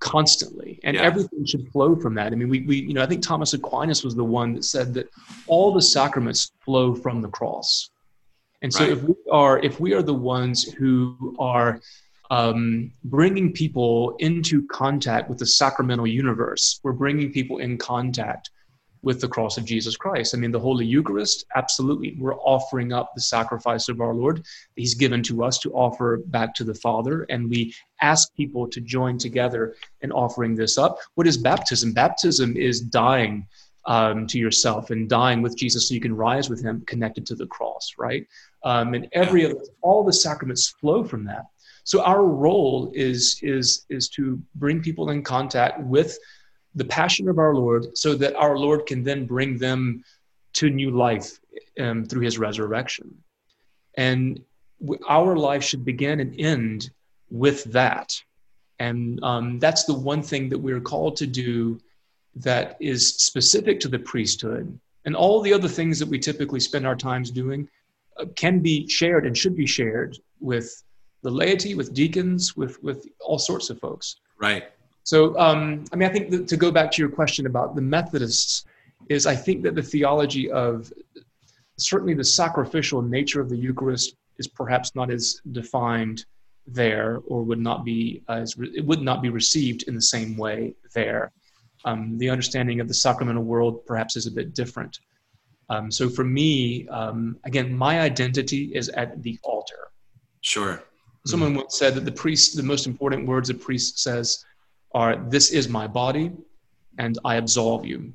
[0.00, 1.02] constantly and yeah.
[1.02, 4.04] everything should flow from that i mean we, we you know i think thomas aquinas
[4.04, 5.08] was the one that said that
[5.48, 7.90] all the sacraments flow from the cross
[8.62, 8.92] and so right.
[8.92, 11.80] if we are if we are the ones who are
[12.30, 18.50] um, bringing people into contact with the sacramental universe we're bringing people in contact
[19.08, 20.34] with the cross of Jesus Christ.
[20.34, 22.14] I mean, the Holy Eucharist, absolutely.
[22.18, 24.44] We're offering up the sacrifice of our Lord
[24.76, 27.22] He's given to us to offer back to the Father.
[27.30, 30.98] And we ask people to join together in offering this up.
[31.14, 31.94] What is baptism?
[31.94, 33.46] Baptism is dying
[33.86, 37.34] um, to yourself and dying with Jesus so you can rise with Him connected to
[37.34, 38.26] the cross, right?
[38.62, 41.46] Um, and every of all the sacraments flow from that.
[41.84, 46.18] So our role is is is to bring people in contact with
[46.78, 50.04] the passion of our Lord so that our Lord can then bring them
[50.54, 51.38] to new life
[51.78, 53.22] um, through his resurrection.
[53.94, 54.40] And
[55.08, 56.90] our life should begin and end
[57.30, 58.20] with that.
[58.78, 61.80] And um, that's the one thing that we're called to do
[62.36, 64.78] that is specific to the priesthood.
[65.04, 67.68] And all the other things that we typically spend our times doing
[68.16, 70.84] uh, can be shared and should be shared with
[71.22, 74.16] the laity, with deacons, with, with all sorts of folks.
[74.38, 74.70] Right.
[75.08, 77.80] So, um, I mean, I think that to go back to your question about the
[77.80, 78.66] Methodists,
[79.08, 80.92] is I think that the theology of
[81.78, 86.26] certainly the sacrificial nature of the Eucharist is perhaps not as defined
[86.66, 90.74] there, or would not be as it would not be received in the same way
[90.94, 91.32] there.
[91.86, 95.00] Um, the understanding of the sacramental world perhaps is a bit different.
[95.70, 99.88] Um, so for me, um, again, my identity is at the altar.
[100.42, 100.82] Sure.
[101.24, 101.60] Someone mm-hmm.
[101.60, 104.44] once said that the priest, the most important words a priest says
[104.92, 106.32] are this is my body
[106.98, 108.12] and I absolve you.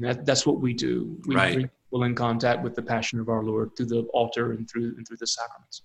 [0.00, 1.18] that, that's what we do.
[1.26, 1.54] We right.
[1.54, 4.94] bring people in contact with the passion of our Lord through the altar and through
[4.96, 5.82] and through the sacraments.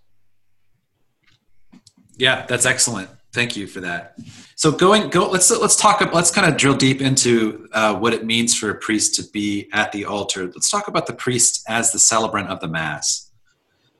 [2.17, 3.09] Yeah, that's excellent.
[3.33, 4.17] Thank you for that.
[4.55, 8.25] So going go let's let's talk let's kind of drill deep into uh, what it
[8.25, 10.45] means for a priest to be at the altar.
[10.47, 13.31] Let's talk about the priest as the celebrant of the mass.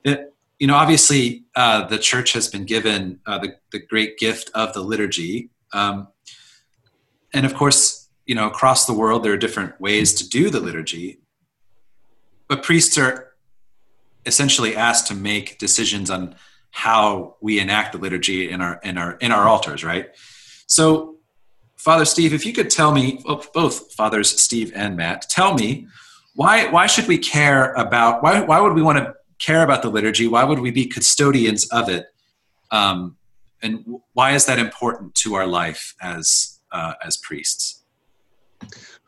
[0.04, 4.50] It, you know, obviously, uh, the church has been given uh, the, the great gift
[4.54, 6.08] of the liturgy, um,
[7.32, 10.60] and of course, you know, across the world, there are different ways to do the
[10.60, 11.20] liturgy,
[12.48, 13.32] but priests are
[14.26, 16.34] essentially asked to make decisions on
[16.70, 20.08] how we enact the liturgy in our in our in our altars, right?
[20.66, 21.16] So,
[21.76, 25.86] Father Steve, if you could tell me, both Fathers Steve and Matt, tell me
[26.34, 29.90] why why should we care about why why would we want to care about the
[29.90, 30.26] liturgy?
[30.28, 32.06] Why would we be custodians of it?
[32.70, 33.16] Um,
[33.62, 37.82] and why is that important to our life as uh, as priests?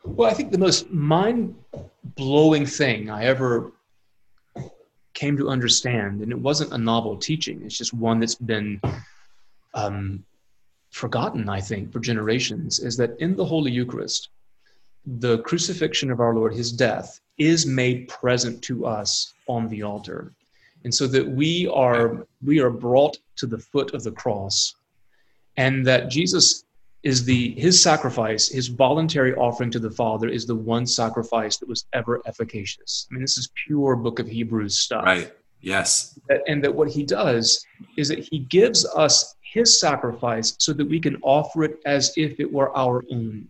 [0.03, 1.55] Well, I think the most mind
[2.15, 3.71] blowing thing I ever
[5.13, 8.79] came to understand, and it wasn't a novel teaching, it's just one that's been
[9.73, 10.23] um,
[10.91, 14.29] forgotten, I think, for generations, is that in the Holy Eucharist,
[15.05, 20.33] the crucifixion of our Lord, his death, is made present to us on the altar
[20.85, 24.75] and so that we are we are brought to the foot of the cross
[25.57, 26.65] and that jesus
[27.05, 31.69] is the his sacrifice his voluntary offering to the father is the one sacrifice that
[31.69, 33.07] was ever efficacious.
[33.09, 35.05] I mean this is pure book of hebrews stuff.
[35.05, 35.31] Right.
[35.61, 36.19] Yes.
[36.47, 37.65] And that what he does
[37.97, 42.39] is that he gives us his sacrifice so that we can offer it as if
[42.39, 43.47] it were our own.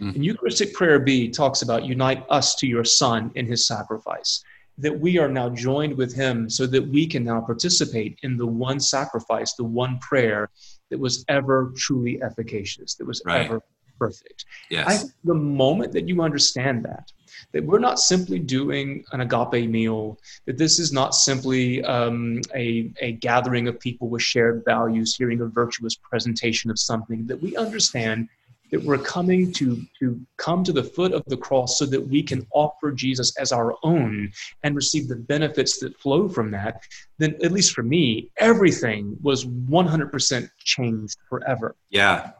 [0.00, 0.14] Mm.
[0.14, 4.44] and eucharistic prayer b talks about unite us to your son in his sacrifice
[4.78, 8.46] that we are now joined with him so that we can now participate in the
[8.46, 10.50] one sacrifice, the one prayer
[10.90, 13.46] that was ever truly efficacious, that was right.
[13.46, 13.62] ever
[13.98, 14.44] perfect.
[14.70, 15.04] Yes.
[15.04, 17.10] I, the moment that you understand that,
[17.52, 22.92] that we're not simply doing an agape meal, that this is not simply um, a,
[23.00, 27.56] a gathering of people with shared values, hearing a virtuous presentation of something, that we
[27.56, 28.28] understand
[28.70, 32.22] that we're coming to, to come to the foot of the cross so that we
[32.22, 34.30] can offer Jesus as our own
[34.62, 36.82] and receive the benefits that flow from that,
[37.18, 41.76] then at least for me, everything was 100% changed forever.
[41.90, 42.32] Yeah.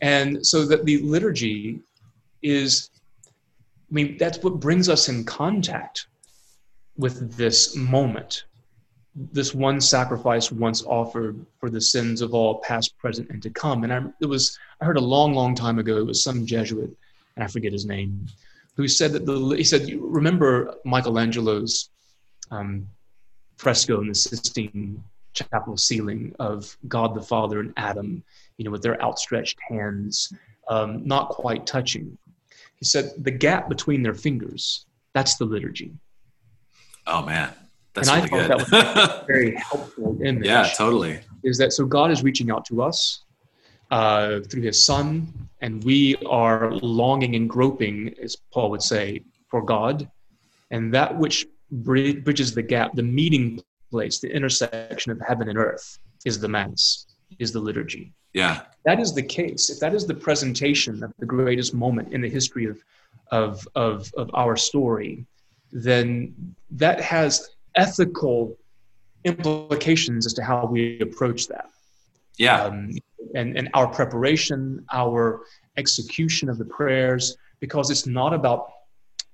[0.00, 1.80] And so that the liturgy
[2.42, 2.90] is,
[3.26, 6.06] I mean, that's what brings us in contact
[6.96, 8.44] with this moment.
[9.14, 13.84] This one sacrifice once offered for the sins of all past, present, and to come.
[13.84, 15.98] And I, it was I heard a long, long time ago.
[15.98, 16.96] It was some Jesuit,
[17.36, 18.26] and I forget his name,
[18.76, 21.90] who said that the he said remember Michelangelo's
[22.50, 22.88] um,
[23.58, 25.02] fresco in the Sistine
[25.34, 28.22] Chapel ceiling of God the Father and Adam,
[28.56, 30.32] you know, with their outstretched hands,
[30.68, 32.16] um, not quite touching.
[32.76, 35.92] He said the gap between their fingers, that's the liturgy.
[37.06, 37.52] Oh man,
[37.94, 38.58] that's and really I good.
[38.58, 40.46] thought that was a very helpful image.
[40.46, 41.20] yeah, totally.
[41.42, 41.84] Is that so?
[41.84, 43.24] God is reaching out to us
[43.90, 49.62] uh, through His Son, and we are longing and groping, as Paul would say, for
[49.62, 50.08] God,
[50.70, 55.98] and that which bridges the gap, the meeting place, the intersection of heaven and earth,
[56.24, 57.06] is the Mass,
[57.38, 58.12] is the liturgy.
[58.32, 62.22] Yeah, that is the case, if that is the presentation of the greatest moment in
[62.22, 62.82] the history of,
[63.30, 65.26] of, of, of our story,
[65.70, 66.34] then
[66.70, 68.56] that has ethical
[69.24, 71.70] implications as to how we approach that.
[72.38, 72.64] Yeah.
[72.64, 72.90] Um,
[73.34, 75.42] and, and our preparation, our
[75.76, 78.72] execution of the prayers, because it's not about,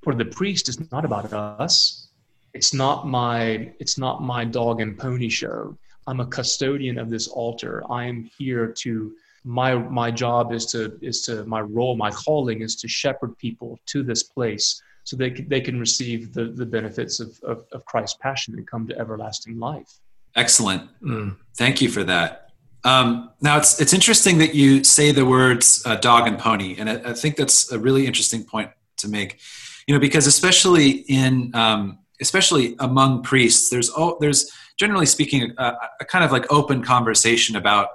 [0.02, 2.08] for the priest, it's not about us.
[2.54, 5.76] It's not my, it's not my dog and pony show.
[6.06, 7.82] I'm a custodian of this altar.
[7.90, 9.12] I am here to
[9.44, 13.78] my my job is to is to my role my calling is to shepherd people
[13.86, 17.82] to this place so they can, they can receive the, the benefits of, of, of
[17.86, 20.00] Christ's passion and come to everlasting life.
[20.36, 20.82] Excellent.
[21.00, 21.38] Mm.
[21.56, 22.50] Thank you for that.
[22.84, 26.90] Um, now it's it's interesting that you say the words uh, dog and pony, and
[26.90, 29.40] I, I, think that's a really interesting point to make.
[29.86, 35.74] You know, because especially in um, especially among priests, there's oh, there's generally speaking a,
[36.00, 37.88] a, kind of like open conversation about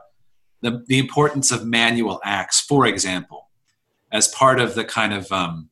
[0.62, 3.50] the, the importance of manual acts, for example,
[4.12, 5.70] as part of the kind of um,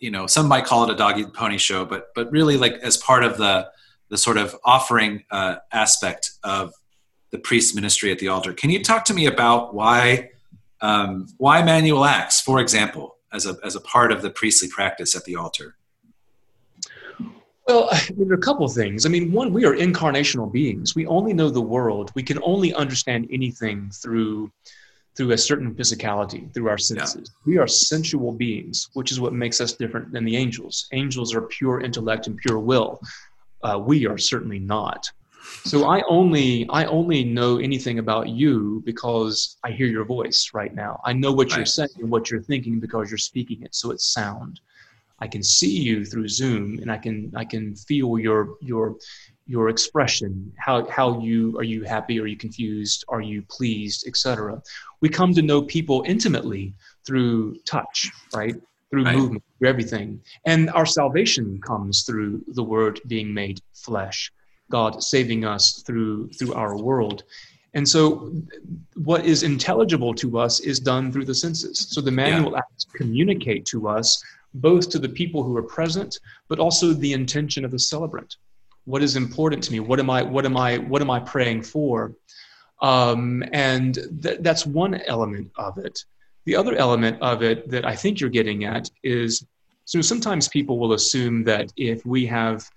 [0.00, 2.96] you know some might call it a doggy pony show but but really like as
[2.96, 3.70] part of the
[4.08, 6.72] the sort of offering uh, aspect of
[7.30, 10.30] the priest's ministry at the altar can you talk to me about why
[10.80, 15.14] um, why manual acts for example as a as a part of the priestly practice
[15.14, 15.76] at the altar
[17.68, 19.06] well, there are a couple of things.
[19.06, 20.96] I mean, one, we are incarnational beings.
[20.96, 22.10] We only know the world.
[22.16, 24.50] We can only understand anything through
[25.16, 27.30] through a certain physicality, through our senses.
[27.30, 27.52] Yeah.
[27.52, 30.88] We are sensual beings, which is what makes us different than the angels.
[30.92, 33.00] Angels are pure intellect and pure will.
[33.62, 35.10] Uh, we are certainly not.
[35.64, 40.74] So I only I only know anything about you because I hear your voice right
[40.74, 41.00] now.
[41.04, 41.58] I know what right.
[41.58, 44.60] you're saying and what you're thinking because you're speaking it, so it's sound.
[45.18, 48.96] I can see you through Zoom and I can I can feel your your
[49.54, 50.30] your expression
[50.66, 52.20] how how you are you happy?
[52.20, 53.04] Are you confused?
[53.08, 54.06] Are you pleased?
[54.06, 54.62] Etc
[55.00, 56.74] we come to know people intimately
[57.06, 58.54] through touch right?
[58.90, 59.16] Through right.
[59.16, 60.20] movement through everything.
[60.46, 64.32] And our salvation comes through the word being made flesh
[64.70, 67.24] god saving us through through our world.
[67.74, 68.32] And so
[68.94, 71.86] what is intelligible to us is done through the senses.
[71.90, 72.58] So the manual yeah.
[72.58, 74.22] acts communicate to us
[74.54, 78.36] both to the people who are present but also the intention of the celebrant
[78.84, 79.80] what is important to me?
[79.80, 82.12] What am i what am i what am i praying for?
[82.82, 86.04] Um, and th- that's one element of it.
[86.46, 89.44] The other element of it that i think you're getting at is
[89.84, 92.68] so sometimes people will assume that if we have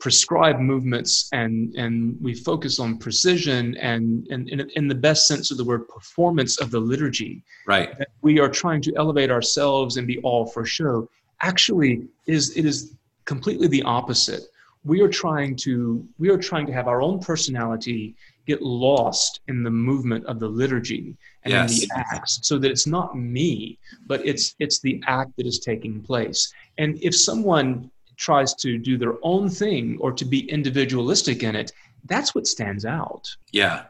[0.00, 5.50] prescribed movements and and we focus on precision and, and in, in the best sense
[5.50, 7.94] of the word performance of the liturgy right.
[8.22, 11.08] we are trying to elevate ourselves and be all for show
[11.42, 14.42] actually is it is completely the opposite
[14.86, 18.14] we are trying to we are trying to have our own personality
[18.46, 21.82] get lost in the movement of the liturgy and yes.
[21.82, 25.58] in the acts so that it's not me but it's it's the act that is
[25.58, 31.42] taking place and if someone tries to do their own thing or to be individualistic
[31.42, 31.72] in it
[32.04, 33.84] that's what stands out yeah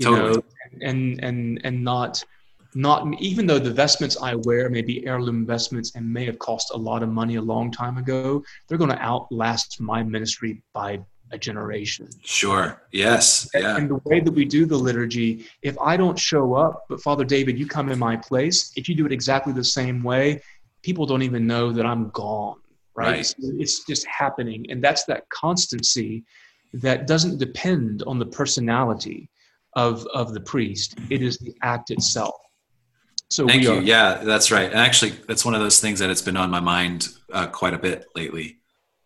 [0.00, 0.36] totally.
[0.36, 0.42] know
[0.82, 2.24] and and and not
[2.74, 6.70] not even though the vestments I wear may be heirloom vestments and may have cost
[6.74, 11.00] a lot of money a long time ago, they're going to outlast my ministry by
[11.32, 12.08] a generation.
[12.22, 12.82] Sure.
[12.92, 13.48] Yes.
[13.54, 13.76] Yeah.
[13.76, 17.24] And the way that we do the liturgy, if I don't show up, but Father
[17.24, 20.40] David, you come in my place, if you do it exactly the same way,
[20.82, 22.58] people don't even know that I'm gone.
[22.94, 23.08] Right.
[23.08, 23.34] right.
[23.38, 24.66] It's just happening.
[24.70, 26.24] And that's that constancy
[26.74, 29.28] that doesn't depend on the personality
[29.74, 32.34] of, of the priest, it is the act itself.
[33.30, 33.74] So thank you.
[33.74, 34.70] Are- yeah, that's right.
[34.70, 37.74] And actually, that's one of those things that it's been on my mind uh, quite
[37.74, 38.58] a bit lately.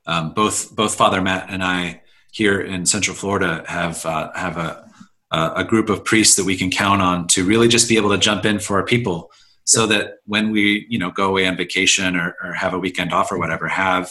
[0.07, 2.03] Um, both both Father Matt and I
[2.33, 4.87] here in Central Florida have uh, have a
[5.33, 8.19] a group of priests that we can count on to really just be able to
[8.19, 9.31] jump in for our people,
[9.65, 13.13] so that when we you know go away on vacation or, or have a weekend
[13.13, 14.11] off or whatever, have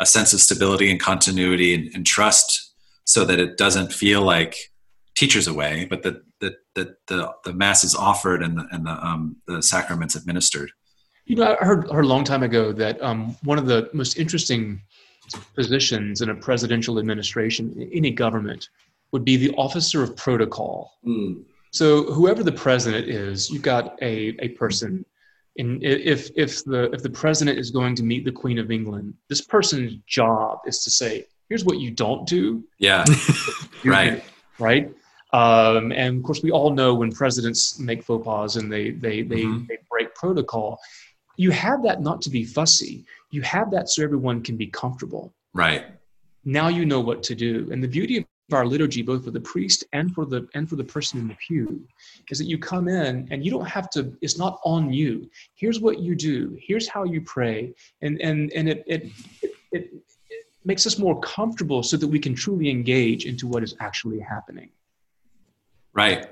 [0.00, 2.72] a sense of stability and continuity and, and trust
[3.04, 4.56] so that it doesn't feel like
[5.16, 6.22] teachers away, but that
[6.78, 10.70] that the the mass is offered and the and the um, the sacraments administered.
[11.26, 14.18] You know, I heard, heard a long time ago that um, one of the most
[14.18, 14.80] interesting
[15.54, 18.70] positions in a presidential administration, in any government,
[19.12, 20.92] would be the officer of protocol.
[21.06, 21.42] Mm.
[21.70, 25.04] So whoever the president is, you've got a, a person.
[25.58, 29.12] And if, if, the, if the president is going to meet the Queen of England,
[29.28, 32.64] this person's job is to say, here's what you don't do.
[32.78, 33.04] Yeah.
[33.84, 34.24] right.
[34.58, 34.90] Right.
[35.32, 39.22] Um, and of course, we all know when presidents make faux pas and they, they,
[39.22, 39.66] they, mm-hmm.
[39.68, 40.78] they break protocol,
[41.36, 43.04] you have that not to be fussy.
[43.30, 45.32] You have that so everyone can be comfortable.
[45.54, 45.86] Right.
[46.44, 47.68] Now you know what to do.
[47.70, 50.76] And the beauty of our liturgy, both for the priest and for the and for
[50.76, 51.86] the person in the pew,
[52.30, 54.16] is that you come in and you don't have to.
[54.22, 55.28] It's not on you.
[55.54, 56.58] Here's what you do.
[56.60, 59.02] Here's how you pray, and and and it it
[59.42, 59.92] it, it,
[60.30, 64.20] it makes us more comfortable so that we can truly engage into what is actually
[64.20, 64.70] happening.
[65.98, 66.28] Right.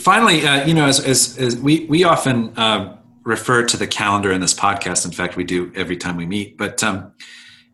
[0.00, 4.32] Finally, uh, you know, as, as, as we we often uh, refer to the calendar
[4.32, 5.04] in this podcast.
[5.04, 6.58] In fact, we do every time we meet.
[6.58, 7.12] But um,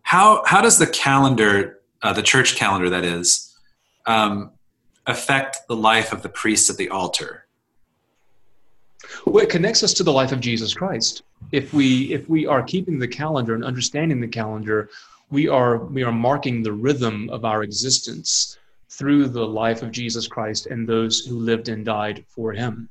[0.03, 3.57] how how does the calendar uh, the church calendar that is,
[4.05, 4.51] um,
[5.07, 7.47] affect the life of the priest at the altar?
[9.25, 11.23] Well, it connects us to the life of Jesus Christ.
[11.51, 14.91] If we if we are keeping the calendar and understanding the calendar,
[15.31, 18.59] we are we are marking the rhythm of our existence
[18.97, 22.89] through the life of Jesus Christ and those who lived and died for him.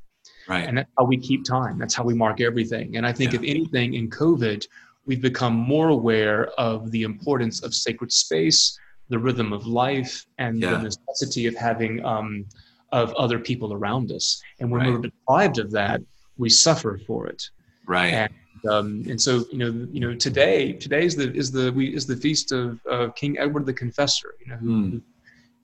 [0.48, 0.66] Right.
[0.66, 1.78] And that's how we keep time.
[1.78, 2.96] That's how we mark everything.
[2.96, 3.40] And I think yeah.
[3.40, 4.66] if anything in COVID,
[5.06, 8.78] we've become more aware of the importance of sacred space,
[9.08, 10.72] the rhythm of life and yeah.
[10.72, 12.46] the necessity of having um,
[12.90, 14.42] of other people around us.
[14.60, 14.90] And when right.
[14.90, 16.00] we're deprived of that,
[16.36, 17.42] we suffer for it.
[17.86, 18.12] Right.
[18.12, 18.32] And,
[18.70, 22.06] um, and so you know, you know, today today is the is the we is
[22.06, 24.34] the feast of uh, King Edward the Confessor.
[24.40, 24.90] You know, who, mm.
[24.92, 25.02] who,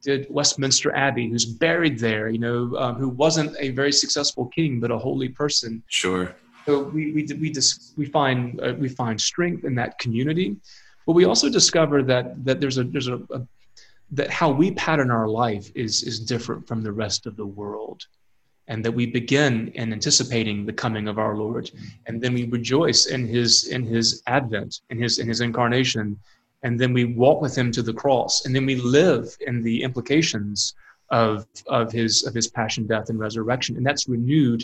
[0.03, 2.28] did Westminster Abbey, who's buried there.
[2.28, 5.82] You know, um, who wasn't a very successful king, but a holy person.
[5.88, 6.34] Sure.
[6.66, 10.57] So we we we just we find uh, we find strength in that community.
[11.07, 13.46] But we also discover that that there's a there's a, a
[14.11, 18.07] that how we pattern our life is is different from the rest of the world
[18.66, 21.70] and that we begin in anticipating the coming of our lord
[22.07, 26.18] and then we rejoice in his in his advent in his in his incarnation
[26.62, 29.82] and then we walk with him to the cross and then we live in the
[29.82, 30.74] implications
[31.11, 34.62] of of his of his passion death and resurrection and that's renewed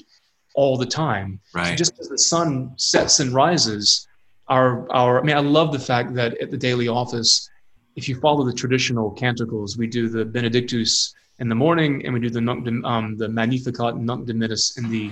[0.54, 4.06] all the time right so just as the sun sets and rises
[4.48, 7.48] our our I mean I love the fact that at the daily office,
[7.96, 12.20] if you follow the traditional canticles, we do the Benedictus in the morning and we
[12.20, 15.10] do the um, the Magnificat Nunc Dimittis in the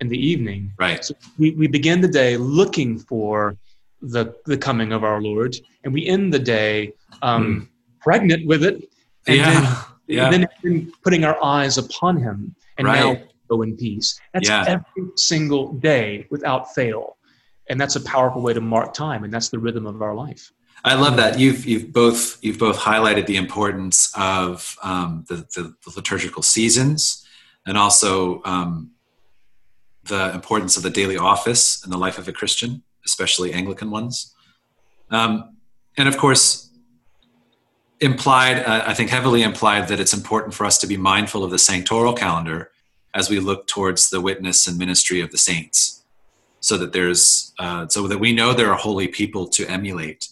[0.00, 0.72] in the evening.
[0.78, 1.04] Right.
[1.04, 3.56] So we, we begin the day looking for
[4.02, 6.92] the the coming of our Lord, and we end the day
[7.22, 7.68] um, mm.
[8.00, 8.84] pregnant with it,
[9.26, 9.60] and yeah.
[9.60, 9.76] then,
[10.06, 10.30] yeah.
[10.62, 13.00] Then putting our eyes upon Him, and right.
[13.00, 14.18] now go in peace.
[14.34, 14.64] That's yeah.
[14.66, 17.16] every single day without fail
[17.68, 20.52] and that's a powerful way to mark time and that's the rhythm of our life
[20.84, 25.74] I love that you've you've both you've both highlighted the importance of um, the, the,
[25.84, 27.24] the, liturgical seasons
[27.66, 28.90] and also um,
[30.04, 34.34] the importance of the daily office in the life of a Christian, especially Anglican ones,
[35.10, 35.56] um,
[35.96, 36.70] and of course
[38.00, 41.50] implied uh, I think heavily implied that it's important for us to be mindful of
[41.50, 42.70] the sanctoral calendar
[43.14, 46.02] as we look towards the witness and ministry of the saints
[46.60, 50.28] so that there's uh, so that we know there are holy people to emulate.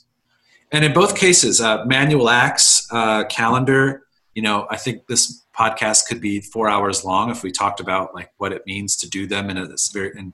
[0.73, 4.03] And in both cases uh, manual acts uh, calendar
[4.35, 8.15] you know i think this podcast could be four hours long if we talked about
[8.15, 10.33] like what it means to do them in a very in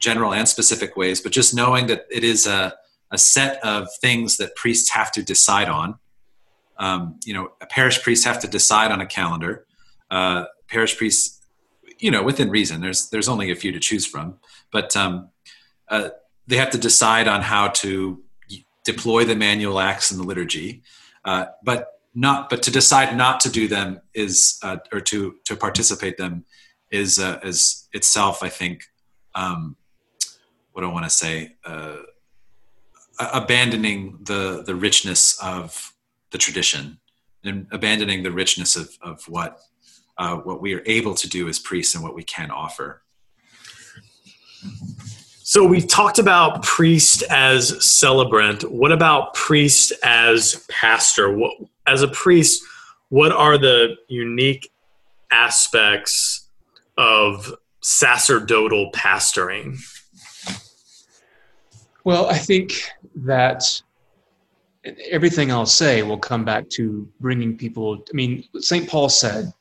[0.00, 2.74] general and specific ways but just knowing that it is a,
[3.10, 5.98] a set of things that priests have to decide on.
[6.78, 9.66] Um, you know a parish priest have to decide on a calendar.
[10.10, 11.40] Uh, parish priests
[11.98, 14.38] you know within reason there's there's only a few to choose from
[14.72, 15.28] but um,
[15.88, 16.08] uh,
[16.46, 18.22] they have to decide on how to
[18.84, 20.82] deploy the manual acts in the liturgy.
[21.24, 25.54] Uh, but not but to decide not to do them is uh, or to to
[25.54, 26.44] participate them
[26.90, 28.82] is uh, is itself i think
[29.36, 29.76] um,
[30.72, 31.96] what i want to say uh,
[33.18, 35.92] abandoning the the richness of
[36.30, 36.98] the tradition
[37.44, 39.60] and abandoning the richness of, of what
[40.18, 43.02] uh, what we are able to do as priests and what we can offer.
[45.42, 48.70] So we've talked about priest as celebrant.
[48.70, 51.34] What about priest as pastor?
[51.34, 51.56] What,
[51.86, 52.62] as a priest,
[53.08, 54.70] what are the unique
[55.32, 56.48] aspects
[56.98, 59.78] of sacerdotal pastoring?
[62.04, 63.82] Well, I think that
[65.10, 68.02] everything I'll say will come back to bringing people.
[68.10, 68.88] I mean, St.
[68.88, 69.52] Paul said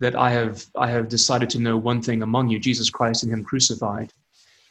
[0.00, 3.32] that I have I have decided to know one thing among you, Jesus Christ and
[3.32, 4.12] Him crucified.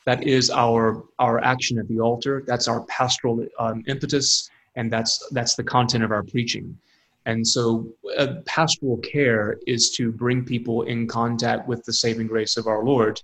[0.06, 2.44] That is our our action at the altar.
[2.46, 6.78] That's our pastoral um, impetus, and that's that's the content of our preaching.
[7.28, 7.88] And so,
[8.20, 12.84] uh, pastoral care is to bring people in contact with the saving grace of our
[12.84, 13.20] Lord,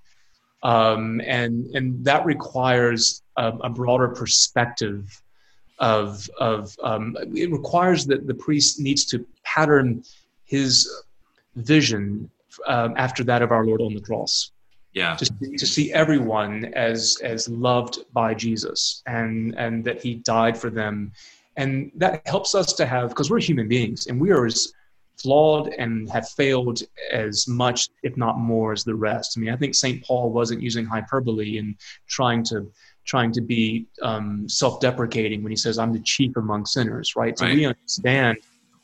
[0.64, 5.22] um, and and that requires a, a broader perspective
[5.80, 10.04] of of um, it requires that the priest needs to pattern
[10.46, 10.90] his
[11.56, 12.30] vision
[12.68, 14.52] um, after that of our Lord on the cross.
[14.94, 15.26] Yeah, to,
[15.58, 21.14] to see everyone as as loved by Jesus and and that He died for them,
[21.56, 24.74] and that helps us to have because we're human beings and we are as
[25.22, 29.38] flawed and have failed as much, if not more, as the rest.
[29.38, 30.04] I mean, I think St.
[30.04, 31.76] Paul wasn't using hyperbole and
[32.08, 32.72] trying to
[33.06, 37.38] trying to be um, self-deprecating when he says, "I'm the chief among sinners." Right.
[37.38, 37.56] So right.
[37.56, 38.38] we understand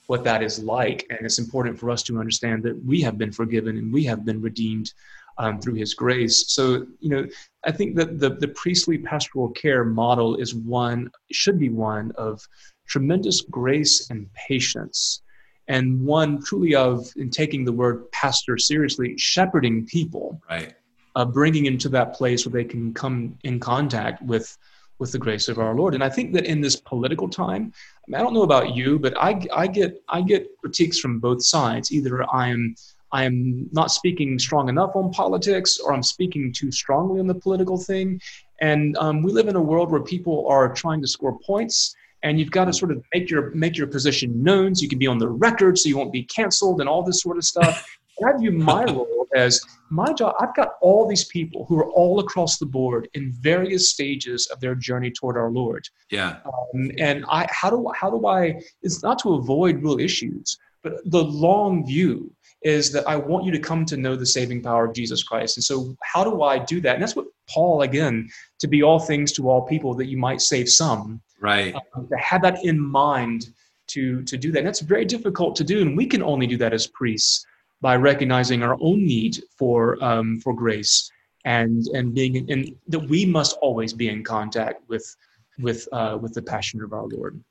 [0.07, 3.31] what that is like, and it's important for us to understand that we have been
[3.31, 4.93] forgiven and we have been redeemed
[5.37, 6.45] um, through His grace.
[6.47, 7.27] So you know,
[7.65, 12.41] I think that the the priestly pastoral care model is one should be one of
[12.87, 15.21] tremendous grace and patience
[15.67, 20.75] and one truly of in taking the word pastor seriously shepherding people right
[21.17, 24.55] uh, bringing them to that place where they can come in contact with
[24.99, 25.93] with the grace of our lord.
[25.95, 28.99] And i think that in this political time I, mean, I don't know about you
[28.99, 29.31] but I,
[29.63, 31.91] I get i get critiques from both sides.
[31.91, 32.75] Either i am
[33.11, 37.39] i am not speaking strong enough on politics or i'm speaking too strongly on the
[37.45, 38.21] political thing.
[38.61, 42.39] And um, we live in a world where people are trying to score points and
[42.39, 45.07] you've got to sort of make your make your position known so you can be
[45.07, 47.75] on the record so you won't be canceled and all this sort of stuff
[48.19, 51.89] and i view my role as my job i've got all these people who are
[51.91, 55.87] all across the board in various stages of their journey toward our lord.
[56.11, 56.37] Yeah.
[56.45, 60.93] Um, and i how do how do i it's not to avoid real issues but
[61.05, 62.31] the long view
[62.63, 65.57] is that I want you to come to know the saving power of Jesus Christ.
[65.57, 66.95] And so, how do I do that?
[66.95, 68.27] And that's what Paul, again,
[68.59, 71.21] to be all things to all people, that you might save some.
[71.39, 71.75] Right.
[71.95, 73.49] Um, to have that in mind
[73.87, 74.59] to to do that.
[74.59, 77.45] And that's very difficult to do and we can only do that as priests
[77.81, 81.11] by recognizing our own need for um, for grace
[81.45, 85.15] and and being and that we must always be in contact with
[85.59, 87.41] with uh, with the passion of our Lord.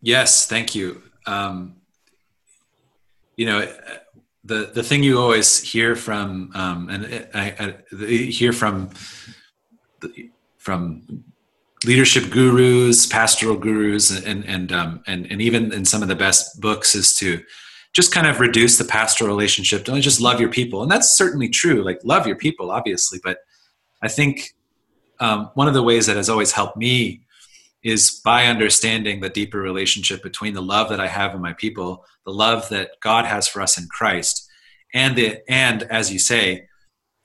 [0.00, 1.02] Yes, thank you.
[1.26, 1.76] Um,
[3.36, 3.72] you know,
[4.44, 8.90] the the thing you always hear from um, and I, I, hear from
[10.58, 11.24] from
[11.84, 16.60] leadership gurus, pastoral gurus, and and um, and and even in some of the best
[16.60, 17.42] books is to
[17.92, 21.48] just kind of reduce the pastoral relationship to just love your people, and that's certainly
[21.48, 21.82] true.
[21.82, 23.38] Like love your people, obviously, but
[24.02, 24.54] I think
[25.20, 27.22] um, one of the ways that has always helped me
[27.82, 32.04] is by understanding the deeper relationship between the love that I have in my people,
[32.24, 34.48] the love that God has for us in Christ,
[34.94, 36.68] and the and as you say,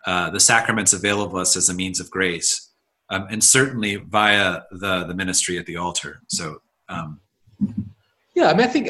[0.05, 2.71] uh, the sacraments available to us as a means of grace
[3.09, 6.21] um, and certainly via the the ministry at the altar.
[6.27, 6.61] So.
[6.89, 7.21] Um,
[8.37, 8.87] yeah, I mean, I think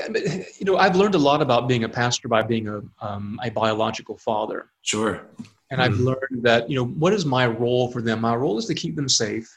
[0.59, 3.49] you know I've learned a lot about being a pastor by being a um, a
[3.49, 4.67] biological father.
[4.81, 5.25] Sure.
[5.71, 6.03] And I've hmm.
[6.03, 8.19] learned that you know what is my role for them.
[8.19, 9.47] My role is to keep them safe.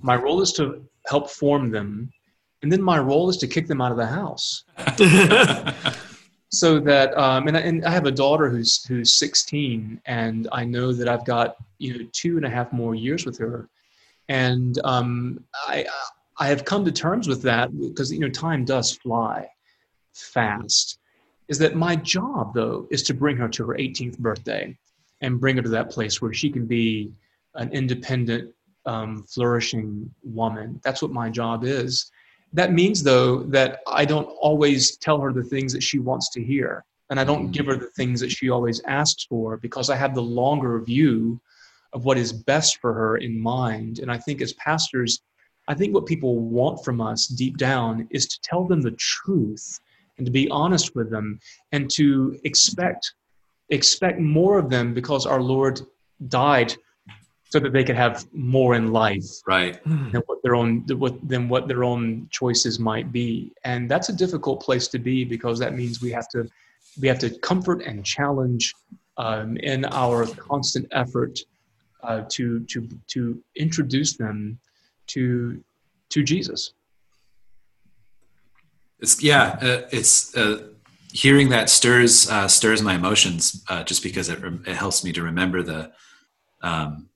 [0.00, 2.12] My role is to help form them,
[2.62, 4.62] and then my role is to kick them out of the house.
[6.52, 10.64] so that um, and, I, and I have a daughter who's who's 16 and I
[10.64, 13.68] know that I've got you know two and a half more years with her
[14.28, 15.84] and um, I
[16.40, 19.48] I have come to terms with that because you know time does fly
[20.12, 20.98] fast
[21.48, 24.76] is that my job though is to bring her to her 18th birthday
[25.20, 27.12] and bring her to that place where she can be
[27.54, 28.52] an independent
[28.86, 32.10] um, flourishing woman that's what my job is
[32.52, 36.42] that means, though, that I don't always tell her the things that she wants to
[36.42, 36.84] hear.
[37.08, 40.14] And I don't give her the things that she always asks for because I have
[40.14, 41.40] the longer view
[41.92, 43.98] of what is best for her in mind.
[43.98, 45.20] And I think as pastors,
[45.68, 49.80] I think what people want from us deep down is to tell them the truth
[50.18, 51.40] and to be honest with them
[51.72, 53.14] and to expect
[53.70, 55.80] expect more of them because our Lord
[56.28, 56.74] died
[57.50, 59.82] so that they could have more in life right.
[59.84, 63.52] Than what their own than what their own choices might be.
[63.64, 66.48] And that's a difficult place to be because that means we have to
[67.00, 68.74] we have to comfort and challenge
[69.16, 71.38] um, in our constant effort
[72.02, 74.58] uh, to to to introduce them
[75.12, 75.62] to
[76.10, 76.72] to Jesus
[78.98, 80.68] it's yeah uh, it's uh,
[81.12, 85.22] hearing that stirs uh, stirs my emotions uh, just because it, it helps me to
[85.22, 85.92] remember the
[86.62, 87.08] um,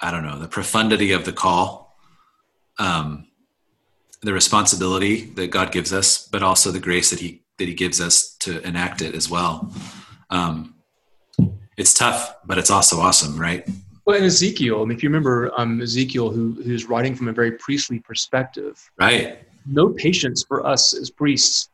[0.00, 1.96] I don't know the profundity of the call,
[2.78, 3.28] um,
[4.22, 8.00] the responsibility that God gives us, but also the grace that He that He gives
[8.00, 9.72] us to enact it as well.
[10.30, 10.74] Um,
[11.76, 13.66] it's tough, but it's also awesome, right?
[14.06, 17.32] Well, in Ezekiel, I mean, if you remember um, Ezekiel, who who's writing from a
[17.32, 19.40] very priestly perspective, right?
[19.66, 21.70] No patience for us as priests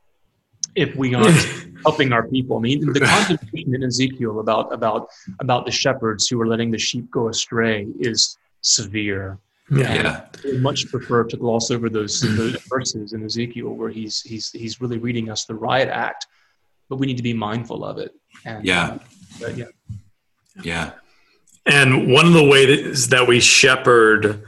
[0.74, 1.46] if we aren't
[1.84, 2.56] helping our people.
[2.56, 5.08] I mean, the contemplation in Ezekiel about about
[5.40, 9.38] about the shepherds who are letting the sheep go astray is severe.
[9.70, 14.50] Yeah, I much prefer to gloss over those, those verses in Ezekiel where he's he's
[14.50, 16.26] he's really reading us the riot act,
[16.88, 18.14] but we need to be mindful of it.
[18.46, 18.98] And, yeah,
[19.44, 19.64] uh, yeah,
[20.62, 20.90] yeah.
[21.66, 24.44] And one of the ways that we shepherd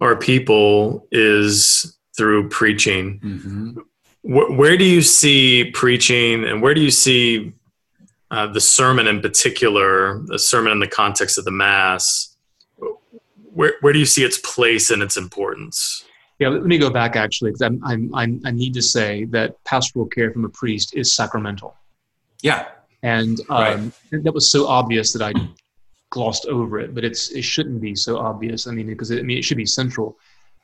[0.00, 3.20] our people is through preaching.
[3.20, 3.78] Mm-hmm.
[4.22, 7.52] Where, where, do you see preaching, and where do you see
[8.30, 12.30] uh, the sermon in particular, the sermon in the context of the mass?
[13.52, 16.04] where, where do you see its place and its importance?
[16.38, 19.62] Yeah, let me go back actually, because I'm, I'm, I'm, i need to say that
[19.64, 21.76] pastoral care from a priest is sacramental.
[22.42, 22.68] Yeah.
[23.02, 24.24] And um, right.
[24.24, 25.32] that was so obvious that I
[26.10, 28.66] glossed over it, but it's it shouldn't be so obvious.
[28.66, 30.18] I mean, because it, I mean it should be central.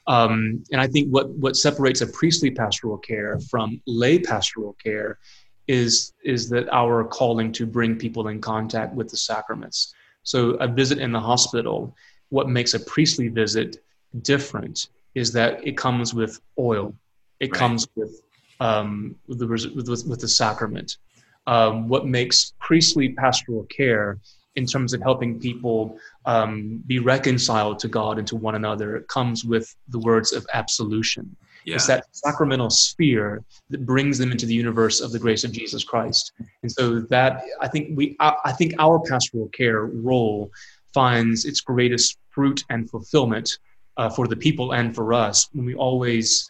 [0.08, 5.18] Um, and I think what what separates a priestly pastoral care from lay pastoral care
[5.66, 9.94] is is that our calling to bring people in contact with the sacraments.
[10.22, 11.94] So a visit in the hospital
[12.30, 13.82] what makes a priestly visit
[14.22, 16.94] different is that it comes with oil.
[17.40, 17.58] It right.
[17.58, 18.20] comes with,
[18.60, 20.98] um, with, the, with, with the sacrament.
[21.46, 24.18] Um, what makes priestly pastoral care
[24.56, 29.08] in terms of helping people um, be reconciled to God and to one another it
[29.08, 31.36] comes with the words of absolution.
[31.64, 31.74] Yeah.
[31.74, 35.82] It's that sacramental sphere that brings them into the universe of the grace of Jesus
[35.82, 36.32] Christ.
[36.62, 40.50] And so that I think we I, I think our pastoral care role
[40.94, 43.58] finds its greatest fruit and fulfillment
[43.96, 46.48] uh, for the people and for us when we always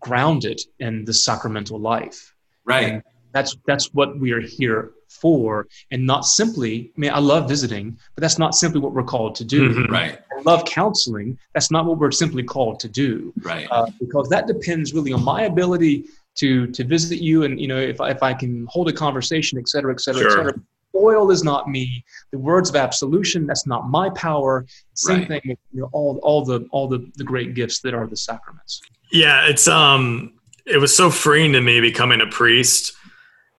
[0.00, 2.34] ground it in the sacramental life.
[2.64, 2.94] Right.
[2.94, 3.02] And
[3.32, 6.90] that's that's what we are here for, and not simply.
[6.96, 9.70] I mean, I love visiting, but that's not simply what we're called to do.
[9.70, 9.92] Mm-hmm.
[9.92, 10.18] Right.
[10.36, 11.38] I love counseling.
[11.52, 13.32] That's not what we're simply called to do.
[13.40, 13.66] Right.
[13.70, 16.04] Uh, because that depends really on my ability
[16.36, 19.58] to to visit you, and you know, if I, if I can hold a conversation,
[19.58, 20.30] et cetera, et cetera, sure.
[20.30, 20.60] et cetera
[20.96, 22.04] oil is not me.
[22.30, 24.66] The words of absolution, that's not my power.
[24.94, 25.28] Same right.
[25.28, 28.16] thing with you know, all, all the all the, the great gifts that are the
[28.16, 28.80] sacraments.
[29.10, 30.34] Yeah, it's um
[30.66, 32.92] it was so freeing to me becoming a priest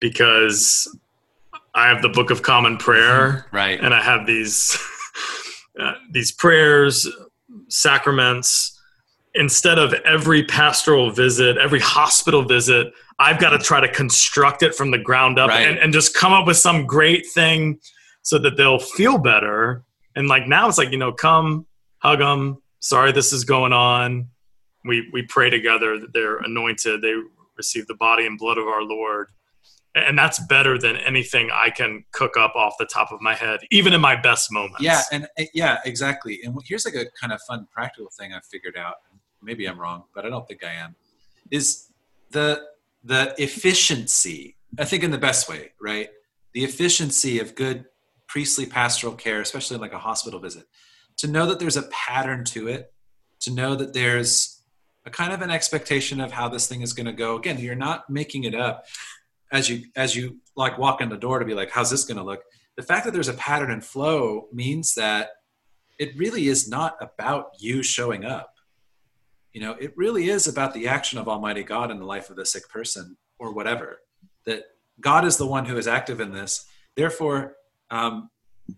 [0.00, 0.88] because
[1.76, 3.78] I have the Book of Common Prayer, right?
[3.78, 4.76] And I have these
[5.78, 7.06] uh, these prayers,
[7.68, 8.72] sacraments.
[9.34, 14.74] Instead of every pastoral visit, every hospital visit, I've got to try to construct it
[14.74, 15.68] from the ground up right.
[15.68, 17.78] and, and just come up with some great thing
[18.22, 19.84] so that they'll feel better.
[20.14, 21.66] And like now it's like, you know, come
[21.98, 22.62] hug them.
[22.80, 24.28] Sorry, this is going on.
[24.86, 27.02] We, we pray together that they're anointed.
[27.02, 27.12] They
[27.58, 29.28] receive the body and blood of our Lord.
[29.96, 33.60] And that's better than anything I can cook up off the top of my head,
[33.70, 34.82] even in my best moments.
[34.82, 35.00] Yeah.
[35.10, 36.40] And eh, yeah, exactly.
[36.44, 38.96] And here's like a kind of fun practical thing I've figured out.
[39.42, 40.94] Maybe I'm wrong, but I don't think I am.
[41.50, 41.88] Is
[42.30, 42.62] the
[43.04, 46.10] the efficiency, I think in the best way, right?
[46.52, 47.86] The efficiency of good
[48.26, 50.66] priestly pastoral care, especially like a hospital visit,
[51.18, 52.92] to know that there's a pattern to it,
[53.40, 54.60] to know that there's
[55.06, 57.36] a kind of an expectation of how this thing is going to go.
[57.36, 58.84] Again, you're not making it up
[59.52, 62.16] as you as you like walk in the door to be like, how's this going
[62.16, 62.42] to look?
[62.76, 65.30] The fact that there's a pattern and flow means that
[65.98, 68.54] it really is not about you showing up.
[69.52, 72.36] You know it really is about the action of almighty god in the life of
[72.36, 74.00] the sick person or whatever.
[74.44, 74.64] That
[75.00, 76.66] god is the one who is active in this.
[76.94, 77.56] Therefore
[77.90, 78.30] um,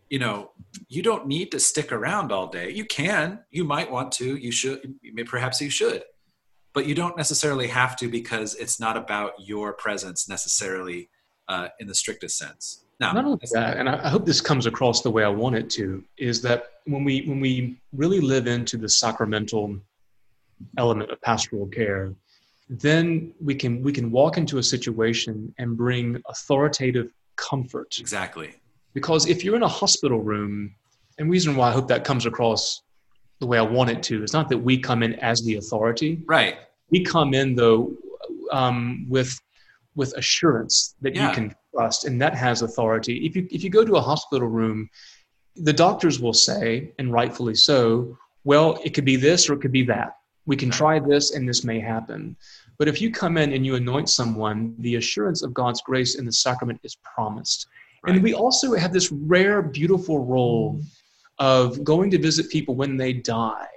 [0.08, 0.52] you know
[0.88, 2.70] you don't need to stick around all day.
[2.70, 3.40] You can.
[3.50, 4.36] You might want to.
[4.36, 4.94] You should.
[5.26, 6.04] Perhaps you should
[6.78, 11.08] but you don't necessarily have to because it's not about your presence necessarily
[11.48, 15.02] uh, in the strictest sense now not only that and i hope this comes across
[15.02, 18.76] the way i want it to is that when we when we really live into
[18.76, 19.78] the sacramental
[20.76, 22.14] element of pastoral care,
[22.68, 27.96] then we can we can walk into a situation and bring authoritative comfort.
[27.98, 28.54] Exactly.
[28.94, 30.74] Because if you're in a hospital room,
[31.18, 32.82] and reason why I hope that comes across
[33.40, 36.22] the way I want it to, is not that we come in as the authority.
[36.26, 36.58] Right.
[36.90, 37.92] We come in though
[38.52, 39.38] um, with
[39.94, 41.28] with assurance that yeah.
[41.28, 43.26] you can trust, and that has authority.
[43.26, 44.88] If you if you go to a hospital room,
[45.56, 49.72] the doctors will say, and rightfully so, well, it could be this or it could
[49.72, 50.18] be that
[50.48, 52.34] we can try this and this may happen.
[52.78, 56.24] But if you come in and you anoint someone, the assurance of God's grace in
[56.24, 57.66] the sacrament is promised.
[58.02, 58.14] Right.
[58.14, 60.80] And we also have this rare, beautiful role
[61.38, 63.68] of going to visit people when they die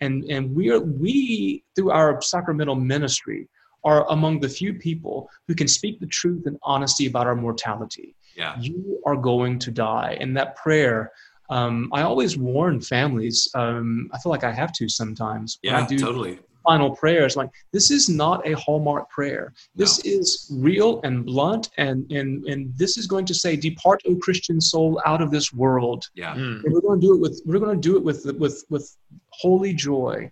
[0.00, 3.48] and and we are we through our sacramental ministry
[3.84, 8.14] are among the few people who can speak the truth and honesty about our mortality.
[8.36, 8.58] Yeah.
[8.60, 10.16] You are going to die.
[10.20, 11.12] And that prayer,
[11.48, 13.48] um, I always warn families.
[13.54, 15.58] Um, I feel like I have to sometimes.
[15.62, 16.38] Yeah, I do totally.
[16.64, 19.54] Final prayers like this is not a hallmark prayer.
[19.74, 20.10] This No.
[20.12, 24.60] is real and blunt, and and and this is going to say, "Depart, O Christian
[24.60, 26.34] soul, out of this world." Yeah.
[26.34, 26.62] Mm.
[26.64, 28.94] And we're going to do it with we're going to do it with with with
[29.30, 30.30] holy joy,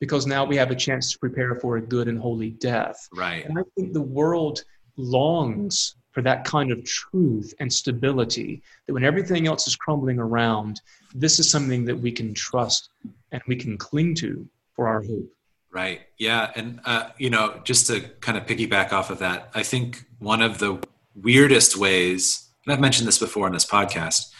[0.00, 3.08] because now we have a chance to prepare for a good and holy death.
[3.14, 3.44] Right.
[3.46, 4.62] And I think the world
[4.96, 10.80] longs for that kind of truth and stability that when everything else is crumbling around,
[11.14, 12.90] this is something that we can trust
[13.32, 15.30] and we can cling to for our hope.
[15.72, 16.00] Right.
[16.18, 16.50] Yeah.
[16.56, 20.42] And, uh, you know, just to kind of piggyback off of that, I think one
[20.42, 20.82] of the
[21.14, 24.32] weirdest ways, and I've mentioned this before in this podcast,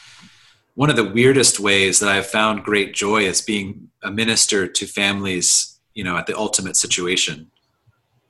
[0.74, 4.86] one of the weirdest ways that I've found great joy is being a minister to
[4.86, 7.50] families, you know, at the ultimate situation,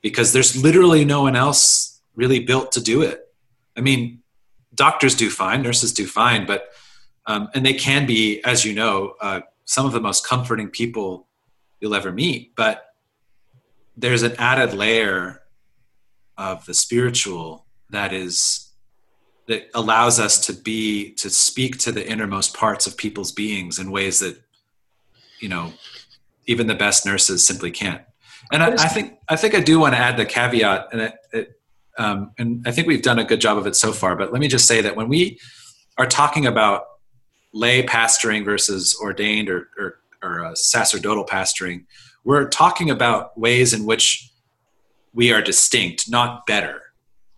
[0.01, 3.27] because there's literally no one else really built to do it.
[3.75, 4.21] I mean,
[4.75, 6.69] doctors do fine, nurses do fine, but,
[7.25, 11.27] um, and they can be, as you know, uh, some of the most comforting people
[11.79, 12.90] you'll ever meet, but
[13.95, 15.41] there's an added layer
[16.37, 18.71] of the spiritual that is
[19.47, 23.91] that allows us to be to speak to the innermost parts of people's beings in
[23.91, 24.41] ways that
[25.39, 25.73] you know
[26.47, 28.01] even the best nurses simply can't.
[28.51, 31.13] And i, I think i think i do want to add the caveat and it,
[31.31, 31.61] it,
[31.97, 34.41] um, and i think we've done a good job of it so far but let
[34.41, 35.39] me just say that when we
[35.97, 36.85] are talking about
[37.53, 41.85] lay pastoring versus ordained or, or, or uh, sacerdotal pastoring
[42.23, 44.29] we're talking about ways in which
[45.13, 46.81] we are distinct, not better,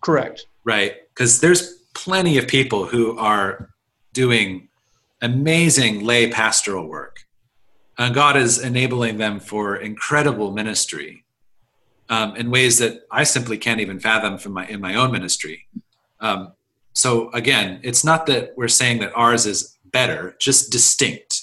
[0.00, 0.46] Correct.
[0.64, 0.96] right?
[1.08, 3.70] Because there's plenty of people who are
[4.12, 4.68] doing
[5.22, 7.20] amazing lay pastoral work,
[7.98, 11.24] and God is enabling them for incredible ministry
[12.08, 15.66] um, in ways that I simply can't even fathom from my in my own ministry.
[16.20, 16.52] Um,
[16.92, 21.33] so again, it's not that we're saying that ours is better, just distinct.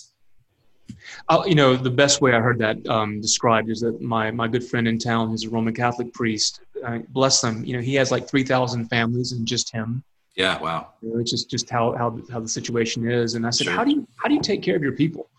[1.31, 4.49] I'll, you know, the best way I heard that um, described is that my, my
[4.49, 7.63] good friend in town, who's a Roman Catholic priest, uh, bless them.
[7.63, 10.03] you know, he has like 3,000 families and just him.
[10.35, 10.89] Yeah, wow.
[11.01, 13.35] You know, it's just, just how, how, how the situation is.
[13.35, 13.73] And I said, Sure.
[13.73, 15.29] how do you, how do you take care of your people?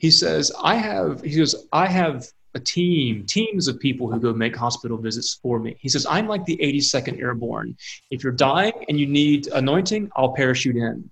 [0.00, 4.32] He says, I have, he goes, I have a team, teams of people who go
[4.32, 5.76] make hospital visits for me.
[5.80, 7.76] He says, I'm like the 82nd Airborne.
[8.12, 11.10] If you're dying and you need anointing, I'll parachute in.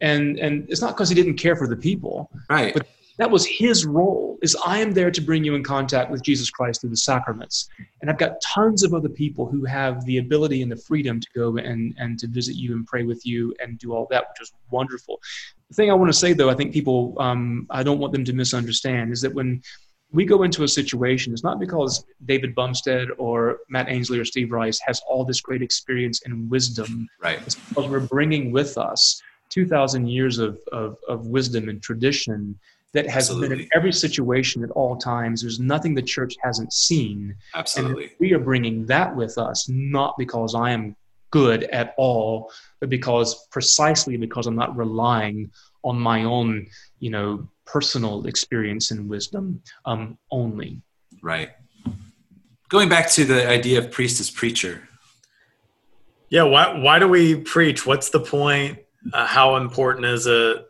[0.00, 2.30] And, and it's not because he didn't care for the people.
[2.48, 2.74] Right.
[2.74, 2.88] But
[3.20, 6.50] that was his role is i am there to bring you in contact with jesus
[6.50, 7.68] christ through the sacraments.
[8.00, 11.26] And i've got tons of other people who have the ability and the freedom to
[11.34, 14.40] go and, and to visit you and pray with you and do all that which
[14.40, 15.20] is wonderful.
[15.68, 18.24] The thing i want to say though i think people um, i don't want them
[18.24, 19.62] to misunderstand is that when
[20.12, 24.50] we go into a situation it's not because david bumstead or matt ainsley or steve
[24.50, 27.06] rice has all this great experience and wisdom.
[27.22, 27.38] Right.
[27.46, 32.58] it's because we're bringing with us 2,000 years of, of, of wisdom and tradition
[32.92, 35.42] that has been in every situation at all times.
[35.42, 37.36] There's nothing the church hasn't seen.
[37.54, 38.12] And Absolutely.
[38.18, 40.96] we are bringing that with us, not because I am
[41.30, 45.52] good at all, but because precisely because I'm not relying
[45.84, 46.66] on my own,
[46.98, 50.82] you know, personal experience and wisdom um, only.
[51.22, 51.50] Right.
[52.68, 54.88] Going back to the idea of priest as preacher.
[56.28, 57.84] Yeah, why why do we preach?
[57.86, 58.78] What's the point?
[59.12, 60.64] Uh, how important is it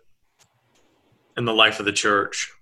[1.37, 2.53] in the life of the church?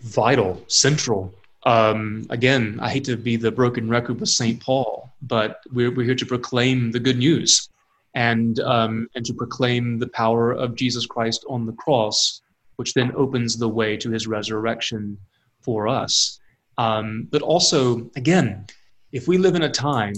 [0.00, 1.34] vital, central.
[1.64, 4.60] Um, again, I hate to be the broken record with St.
[4.60, 7.68] Paul, but we're, we're here to proclaim the good news
[8.14, 12.40] and, um, and to proclaim the power of Jesus Christ on the cross,
[12.76, 15.18] which then opens the way to his resurrection
[15.60, 16.40] for us.
[16.78, 18.66] Um, but also, again,
[19.12, 20.14] if we live in a time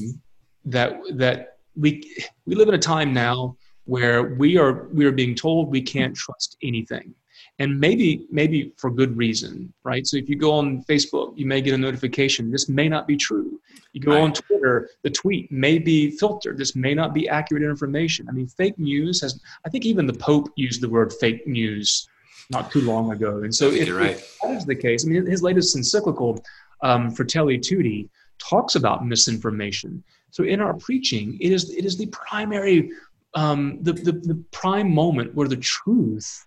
[0.67, 2.05] that, that we,
[2.47, 6.15] we live in a time now where we are, we are being told we can't
[6.15, 7.15] trust anything.
[7.59, 10.07] And maybe maybe for good reason right?
[10.07, 13.17] So if you go on facebook you may get a notification this may not be
[13.17, 13.61] true.
[13.93, 18.27] You go on twitter the tweet may be filtered this may not be accurate information.
[18.29, 22.09] I mean fake news has i think even the pope used the word fake news
[22.51, 23.43] not too long ago.
[23.43, 24.17] And so if, right.
[24.17, 26.43] if that is the case i mean his latest encyclical
[26.83, 28.09] um, fratelli tutti
[28.39, 30.03] talks about misinformation.
[30.31, 32.91] So in our preaching it is it is the primary
[33.35, 36.47] um, the, the, the prime moment where the truth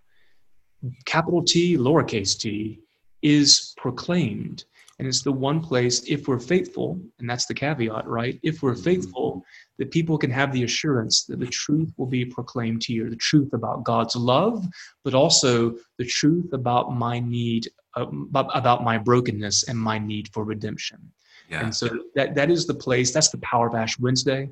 [1.05, 2.79] capital T, lowercase t,
[3.21, 4.65] is proclaimed.
[4.97, 8.39] And it's the one place, if we're faithful, and that's the caveat, right?
[8.43, 9.43] If we're faithful,
[9.77, 13.17] that people can have the assurance that the truth will be proclaimed to you, the
[13.17, 14.65] truth about God's love,
[15.03, 17.67] but also the truth about my need
[17.97, 21.11] um, about my brokenness and my need for redemption.
[21.49, 21.61] Yeah.
[21.63, 23.13] And so that that is the place.
[23.13, 24.49] That's the Power of Ash Wednesday.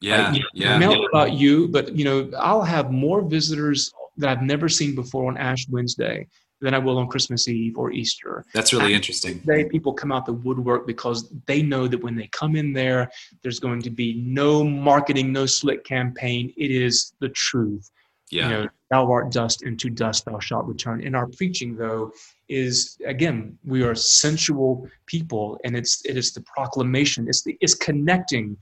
[0.00, 0.30] Yeah.
[0.30, 0.42] Right?
[0.54, 0.76] Yeah.
[0.76, 4.68] I don't know about you, but you know, I'll have more visitors that I've never
[4.68, 6.26] seen before on Ash Wednesday
[6.60, 8.44] than I will on Christmas Eve or Easter.
[8.52, 9.42] That's really Ash interesting.
[9.44, 13.10] Wednesday, people come out the woodwork because they know that when they come in there,
[13.42, 16.52] there's going to be no marketing, no slick campaign.
[16.56, 17.90] It is the truth.
[18.30, 18.44] Yeah.
[18.44, 21.00] You know, thou art dust, and to dust thou shalt return.
[21.00, 22.12] In our preaching, though,
[22.48, 27.74] is again, we are sensual people, and it's it is the proclamation, it's the it's
[27.74, 28.56] connecting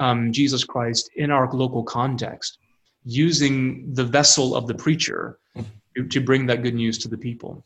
[0.00, 2.58] um, Jesus Christ in our local context,
[3.04, 5.38] using the vessel of the preacher
[5.96, 7.62] to, to bring that good news to the people.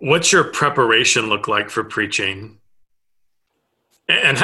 [0.00, 2.58] What's your preparation look like for preaching?
[4.08, 4.38] And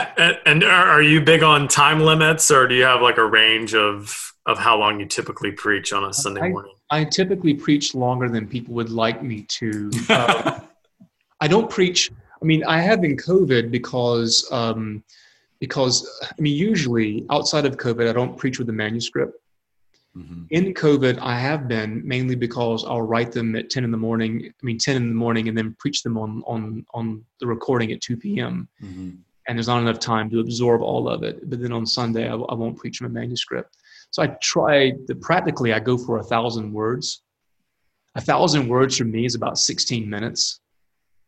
[0.47, 4.33] and are you big on time limits, or do you have like a range of
[4.47, 6.73] of how long you typically preach on a Sunday I, morning?
[6.89, 9.91] I typically preach longer than people would like me to.
[10.09, 10.63] Um,
[11.41, 12.13] I don't preach.
[12.41, 15.03] I mean, I have in COVID because um,
[15.61, 19.35] because I mean, usually outside of COVID, I don't preach with a manuscript.
[20.17, 20.45] Mm-hmm.
[20.51, 24.47] In COVID, I have been mainly because I'll write them at ten in the morning.
[24.47, 27.93] I mean, ten in the morning, and then preach them on on on the recording
[27.93, 28.69] at two p.m.
[28.83, 29.11] Mm-hmm.
[29.49, 31.49] And there's not enough time to absorb all of it.
[31.49, 33.77] But then on Sunday, I, I won't preach from a manuscript.
[34.11, 37.23] So I try the practically I go for a thousand words.
[38.17, 40.61] A thousand words for me is about 16 minutes,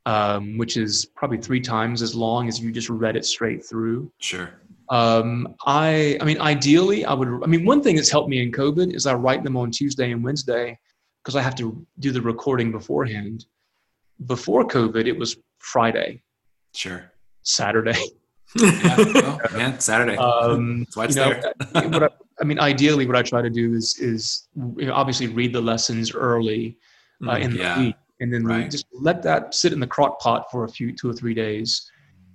[0.08, 4.10] um, which is probably three times as long as you just read it straight through.
[4.20, 4.48] Sure.
[4.88, 8.50] Um, I I mean ideally I would I mean one thing that's helped me in
[8.50, 10.78] COVID is I write them on Tuesday and Wednesday
[11.22, 13.44] because I have to do the recording beforehand.
[14.24, 16.22] Before COVID, it was Friday,
[16.74, 17.12] Sure.
[17.42, 18.02] Saturday.
[18.56, 18.96] Yeah.
[18.96, 20.16] well, man, Saturday.
[20.16, 21.40] Um, That's why it's you know,
[21.74, 21.88] there.
[21.90, 22.08] what I,
[22.40, 24.48] I mean, ideally, what I try to do is is
[24.78, 26.78] you know, obviously read the lessons early
[27.28, 27.78] uh, in the yeah.
[27.78, 28.70] week, and then Right.
[28.70, 31.90] just let that sit in the crock pot for a few two or three days.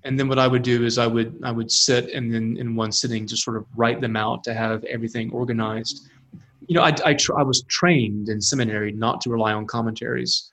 [0.05, 2.75] And then what I would do is I would I would sit and then in
[2.75, 6.09] one sitting just sort of write them out to have everything organized.
[6.67, 10.51] You know, I I, tr- I was trained in seminary not to rely on commentaries,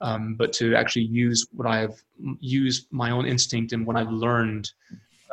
[0.00, 1.94] um, but to actually use what I have
[2.40, 4.70] used my own instinct and what I've learned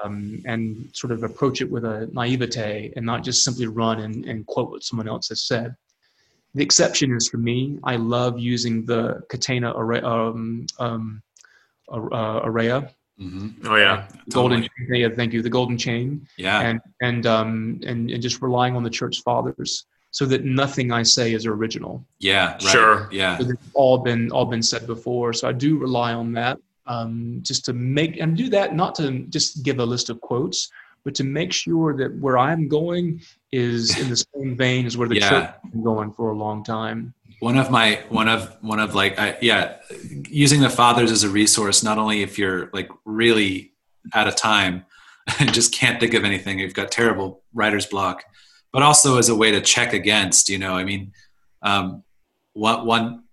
[0.03, 4.25] um, and sort of approach it with a naivete and not just simply run and,
[4.25, 5.75] and quote what someone else has said.
[6.55, 11.21] The exception is for me, I love using the Catena Aurea, um, um,
[11.91, 14.07] uh, Araya, hmm Oh yeah.
[14.31, 15.01] golden Totally.
[15.01, 16.59] yeah, thank you, the golden chain, Yeah.
[16.61, 21.03] and and um and, and just relying on the church fathers so that nothing I
[21.03, 22.05] say is original.
[22.19, 22.53] yeah.
[22.53, 22.61] Right.
[22.61, 23.09] Sure.
[23.11, 23.37] Yeah.
[23.37, 25.33] So it's all been all been said before.
[25.33, 29.05] So I do rely on that um, just to make and do that not to
[29.29, 30.69] just give a list of quotes,
[31.07, 33.21] but to make sure that where I'm going
[33.53, 35.29] is in the same vein as where the Yeah.
[35.29, 37.13] church has been going for a long time.
[37.39, 39.77] one of my one of one of like I, yeah
[40.27, 43.71] using the fathers as a resource not only if you're like really
[44.13, 44.85] out of time
[45.39, 48.23] and just can't think of anything you've got terrible writer's block
[48.73, 51.11] but also as a way to check against you know i mean
[51.61, 52.03] um
[52.53, 53.23] one one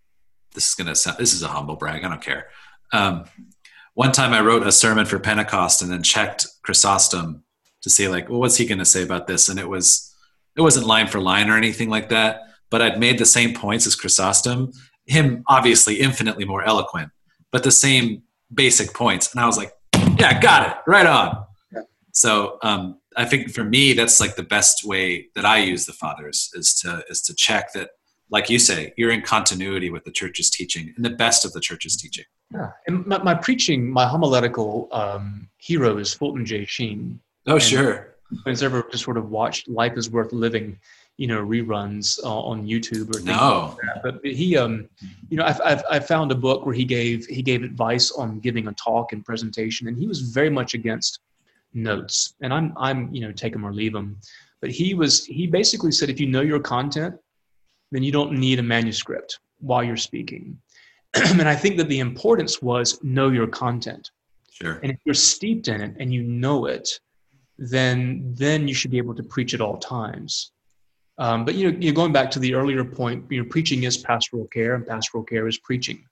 [0.55, 2.49] this is gonna sound this is a humble brag i don't care
[2.93, 3.25] um
[3.95, 7.43] one time i wrote a sermon for pentecost and then checked chrysostom
[7.85, 10.13] to see like well what's he gonna say about this and it was
[10.57, 12.41] it wasn't line for line or anything like that
[12.75, 14.73] but I'd made the same points as Chrysostom,
[15.07, 17.13] him obviously infinitely more eloquent,
[17.53, 19.33] but the same basic points.
[19.33, 19.73] And I was like,
[20.19, 21.45] yeah, got it, right on.
[21.73, 21.83] Yeah.
[22.11, 25.93] So um, I think for me, that's like the best way that I use the
[25.93, 27.91] fathers is to is to check that,
[28.29, 31.61] like you say, you're in continuity with the church's teaching and the best of the
[31.61, 32.25] church's teaching.
[32.53, 32.71] Yeah.
[32.89, 36.65] And my, my preaching, my homiletical um, hero is Fulton J.
[36.65, 37.21] Sheen.
[37.47, 38.11] Oh, And- sure.
[38.45, 40.79] Who's ever just sort of watched Life is Worth Living,
[41.19, 43.77] you know, reruns uh, on YouTube or things No.
[43.79, 44.03] like that.
[44.03, 44.89] But he, um,
[45.29, 48.41] you know, I've, I've, I found a book where he gave he gave advice on
[48.41, 51.21] giving a talk and presentation, and he was very much against
[51.75, 52.35] notes.
[52.41, 54.19] And I'm I'm you know take them or leave them.
[54.61, 57.15] But he was he basically said if you know your content,
[57.93, 60.59] then you don't need a manuscript while you're speaking.
[61.15, 64.11] and I think that the importance was know your content.
[64.51, 64.81] Sure.
[64.83, 66.89] And if you're steeped in it and you know it,
[67.59, 70.53] then then you should be able to preach at all times.
[71.19, 73.25] Um, but you know, you're going back to the earlier point.
[73.31, 76.05] You know, preaching is pastoral care, and pastoral care is preaching.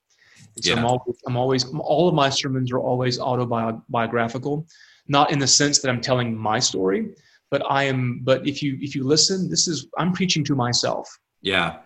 [0.56, 4.66] And so I'm always, I'm always, all of my sermons are always autobiographical,
[5.08, 7.14] not in the sense that I'm telling my story,
[7.50, 8.20] but I am.
[8.22, 11.08] But if you if you listen, this is I'm preaching to myself
[11.42, 11.78] Yeah.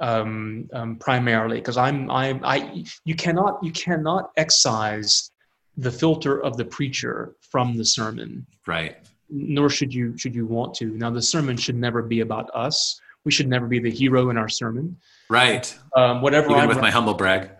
[0.00, 5.30] um, um, primarily because I'm I I you cannot you cannot excise
[5.78, 8.96] the filter of the preacher from the sermon, Right.
[9.30, 10.86] nor should you should you want to.
[11.02, 13.00] Now the sermon should never be about us.
[13.24, 14.96] We should never be the hero in our sermon.
[15.30, 15.66] Right.
[15.96, 17.50] Um, whatever Even I'm with my humble brag.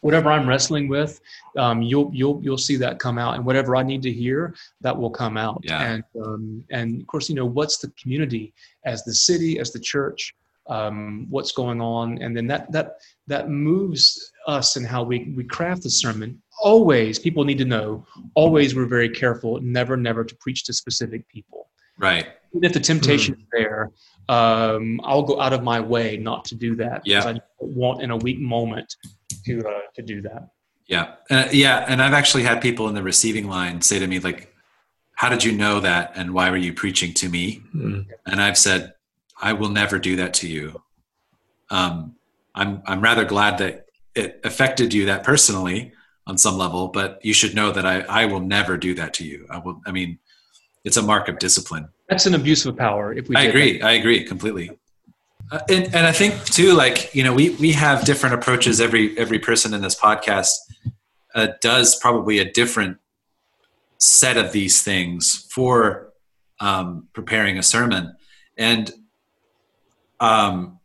[0.00, 1.20] whatever I'm wrestling with,
[1.56, 4.96] um, you'll you'll you'll see that come out, and whatever I need to hear, that
[4.96, 5.60] will come out.
[5.64, 5.82] Yeah.
[5.90, 8.52] And um, and of course, you know, what's the community
[8.84, 10.34] as the city, as the church,
[10.68, 12.86] um, what's going on, and then that that
[13.26, 16.40] that moves us and how we we craft the sermon.
[16.60, 18.06] Always, people need to know.
[18.34, 21.68] Always, we're very careful, never, never to preach to specific people.
[21.98, 22.26] Right.
[22.52, 23.90] Even if the temptation is there,
[24.28, 27.02] um, I'll go out of my way not to do that.
[27.04, 27.20] Yeah.
[27.20, 28.96] because I don't want in a weak moment
[29.44, 30.48] to uh, to do that.
[30.86, 31.14] Yeah.
[31.30, 31.84] Uh, yeah.
[31.86, 34.54] And I've actually had people in the receiving line say to me, like,
[35.14, 36.12] how did you know that?
[36.14, 37.62] And why were you preaching to me?
[37.74, 38.06] Mm.
[38.26, 38.94] And I've said,
[39.40, 40.82] I will never do that to you.
[41.70, 42.16] Um,
[42.54, 45.92] I'm, I'm rather glad that it affected you that personally
[46.28, 49.24] on some level, but you should know that I, I will never do that to
[49.24, 49.46] you.
[49.50, 50.18] I will, I mean,
[50.84, 51.88] it's a mark of discipline.
[52.08, 53.12] That's an abuse of power.
[53.12, 53.80] If we I agree.
[53.80, 54.78] I agree completely.
[55.50, 58.80] Uh, and, and I think too, like you know, we we have different approaches.
[58.80, 60.50] Every every person in this podcast
[61.34, 62.98] uh, does probably a different
[63.96, 66.12] set of these things for
[66.60, 68.14] um, preparing a sermon,
[68.58, 68.92] and
[70.20, 70.77] um,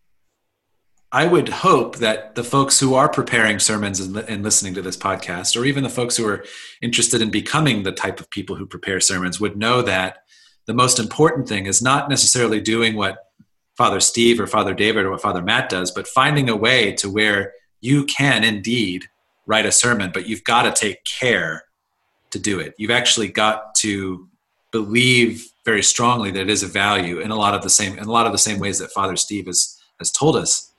[1.14, 4.98] I would hope that the folks who are preparing sermons and, and listening to this
[4.98, 6.44] podcast, or even the folks who are
[6.82, 10.24] interested in becoming the type of people who prepare sermons, would know that
[10.66, 13.30] the most important thing is not necessarily doing what
[13.78, 17.12] Father Steve or Father David or what Father Matt does, but finding a way to
[17.12, 19.06] where you can indeed
[19.46, 21.66] write a sermon, but you've got to take care
[22.32, 22.74] to do it.
[22.80, 24.28] You've actually got to
[24.72, 28.06] believe very strongly that it is a value in a lot of the same in
[28.06, 30.73] a lot of the same ways that Father Steve has has told us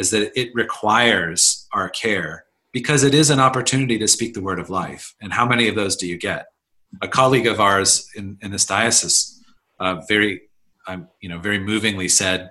[0.00, 4.58] is that it requires our care because it is an opportunity to speak the word
[4.58, 5.14] of life.
[5.20, 6.46] And how many of those do you get?
[7.02, 9.42] A colleague of ours in, in this diocese,
[9.78, 10.42] uh, very,
[10.86, 12.50] um, you know, very movingly said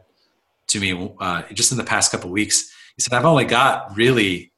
[0.67, 2.71] to me uh, just in the past couple weeks.
[2.95, 4.51] He said, "I've only got really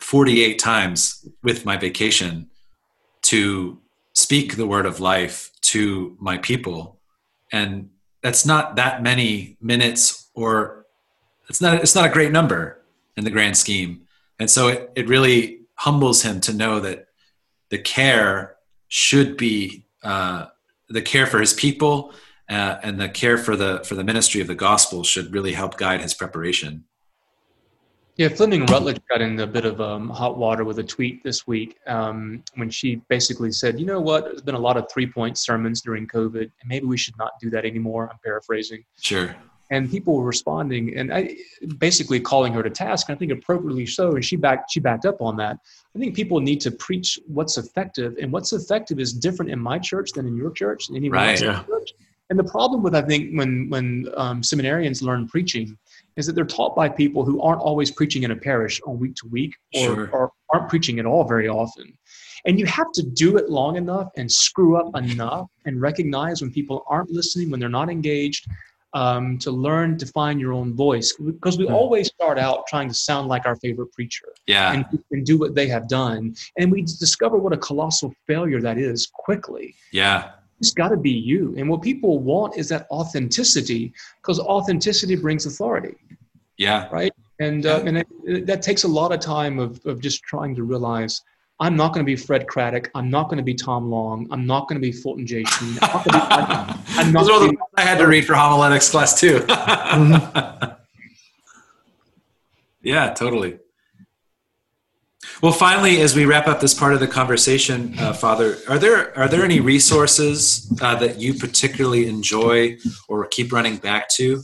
[0.00, 2.50] 48 times with my vacation
[3.22, 3.80] to
[4.12, 7.00] speak the word of life to my people,
[7.52, 7.90] and
[8.22, 10.83] that's not that many minutes or
[11.48, 12.80] it's not it's not a great number
[13.16, 14.06] in the grand scheme
[14.38, 17.08] and so it, it really humbles him to know that
[17.70, 18.56] the care
[18.88, 20.46] should be uh,
[20.88, 22.12] the care for his people
[22.48, 25.76] uh, and the care for the for the ministry of the gospel should really help
[25.76, 26.84] guide his preparation
[28.16, 31.48] Yeah, Fleming Rutledge got in a bit of um, hot water with a tweet this
[31.48, 34.26] week um, when she basically said, "You know what?
[34.26, 37.50] There's been a lot of three-point sermons during COVID, and maybe we should not do
[37.50, 39.34] that anymore." I'm paraphrasing, sure
[39.70, 41.36] and people were responding and I,
[41.78, 43.08] basically calling her to task.
[43.08, 45.58] And I think appropriately so, and she backed she backed up on that.
[45.96, 49.78] I think people need to preach what's effective, and what's effective is different in my
[49.78, 51.30] church than in your church, and anyone Right.
[51.30, 51.62] else's Yeah.
[51.64, 51.90] church.
[52.30, 55.76] And the problem with I think when when um, seminarians learn preaching
[56.16, 59.14] is that they're taught by people who aren't always preaching in a parish on week
[59.16, 60.10] to week or, Sure.
[60.12, 61.92] or aren't preaching at all very often.
[62.46, 66.52] And you have to do it long enough and screw up enough and recognize when
[66.52, 68.46] people aren't listening, when they're not engaged,
[68.94, 71.12] um, to learn to find your own voice.
[71.12, 71.74] Because we Hmm.
[71.74, 75.54] always start out trying to sound like our favorite preacher yeah and, and do what
[75.54, 76.34] they have done.
[76.58, 80.20] And we discover what a colossal failure that is quickly yeah
[80.60, 81.54] it's got to be you.
[81.58, 83.92] And what people want is that authenticity
[84.22, 85.96] because authenticity brings authority.
[86.56, 87.12] yeah Right.
[87.40, 90.54] And, uh, and it, it- that takes a lot of time of, of just trying
[90.54, 91.20] to realize
[91.60, 92.90] I'm not going to be Fred Craddock.
[92.94, 94.26] I'm not going to be Tom Long.
[94.30, 95.44] I'm not going to be Fulton J.
[95.44, 95.78] Sheen.
[95.82, 98.90] I'm not be- I'm not those are the ones i had to read for homiletics
[98.90, 99.44] class too
[102.82, 103.58] yeah totally
[105.42, 109.16] well finally as we wrap up this part of the conversation uh, father are there
[109.18, 112.76] are there any resources uh, that you particularly enjoy
[113.08, 114.42] or keep running back to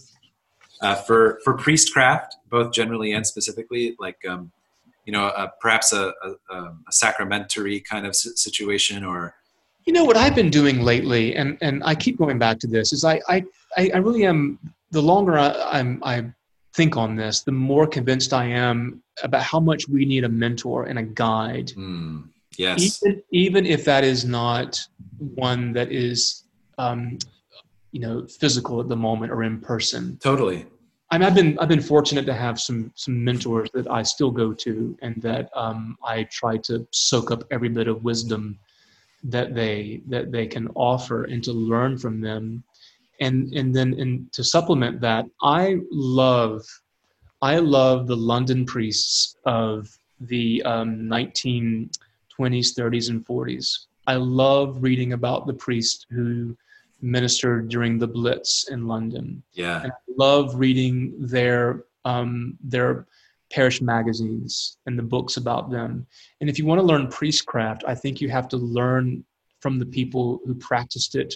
[0.83, 4.51] uh, for for priestcraft both generally and specifically like um,
[5.07, 9.35] you know uh, perhaps a, a, um, a sacramentary kind of situation or
[9.87, 12.93] You know what I've been doing lately, and, and I keep going back to this,
[12.93, 13.45] is I I,
[13.77, 14.59] I really am.
[14.93, 16.25] The longer I, I'm I
[16.75, 20.85] think on this, the more convinced I am about how much we need a mentor
[20.85, 22.23] and a guide, hmm,
[22.59, 24.81] yes even even if that is not
[25.19, 26.45] one that is,
[26.79, 27.19] um,
[27.93, 30.19] you know, physical at the moment or in person.
[30.23, 30.67] totally
[31.11, 34.53] I I've been I've been fortunate to have some some mentors that I still go
[34.53, 38.59] to, and that um, I try to soak up every bit of wisdom
[39.25, 42.63] that they that they can offer, and to learn from them,
[43.21, 46.65] and and then and to supplement that, I love
[47.43, 49.89] I love the London priests of
[50.21, 51.89] the um, 1920s,
[52.39, 53.87] 30s, and 40s.
[54.07, 56.55] I love reading about the priests who
[57.03, 63.07] ministered during the Blitz in London yeah and I love reading their um, their
[63.51, 66.07] parish magazines and the books about them.
[66.41, 69.25] And if you want to learn priestcraft, I think you have to learn
[69.61, 71.35] from the people who practiced it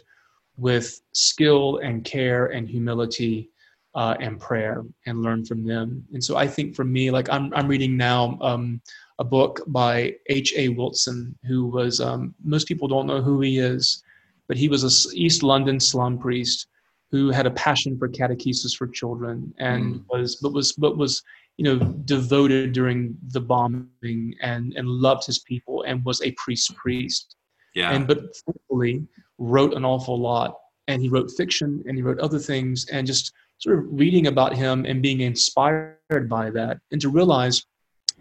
[0.57, 3.51] with skill and care and humility
[3.97, 6.05] uh, and prayer and learn from them.
[6.13, 8.81] And so I think for me, like I'm, I'm reading now um,
[9.19, 10.69] a book by H.A.
[10.69, 14.03] Wilson, who was, um, most people don't know who he is,
[14.49, 16.69] but he was a East London slum priest
[17.11, 20.05] who had a passion for catechesis for children and mm.
[20.09, 21.23] was, but was, but was,
[21.57, 26.75] you know, devoted during the bombing and, and loved his people and was a priest
[26.75, 27.37] priest.
[27.75, 27.93] Yeah.
[27.93, 29.07] And, but thankfully
[29.39, 30.57] wrote an awful lot
[30.89, 34.55] and he wrote fiction and he wrote other things and just sort of reading about
[34.55, 37.65] him and being inspired by that and to realize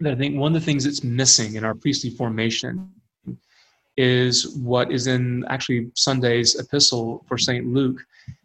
[0.00, 2.90] that I think one of the things that's missing in our priestly formation
[3.96, 7.66] is what is in actually Sunday's epistle for St.
[7.66, 8.00] Luke,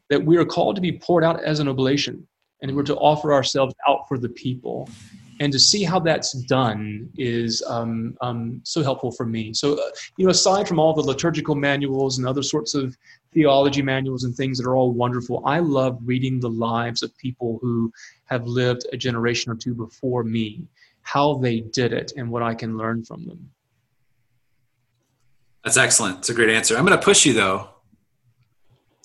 [0.10, 2.28] that we are called to be poured out as an oblation
[2.62, 4.90] and we're to offer ourselves out for the people.
[5.42, 9.54] And to see how that's done is um, um, so helpful for me.
[9.54, 12.98] So, uh, you know, aside from all the liturgical manuals and other sorts of
[13.34, 17.58] theology manuals and things that are all wonderful, I love reading the lives of people
[17.62, 17.90] who
[18.26, 20.68] have lived a generation or two before me
[21.04, 23.50] how they did it and what I can learn from them.
[25.64, 26.20] That's excellent.
[26.20, 26.78] It's a great answer.
[26.78, 27.70] I'm going to push you though.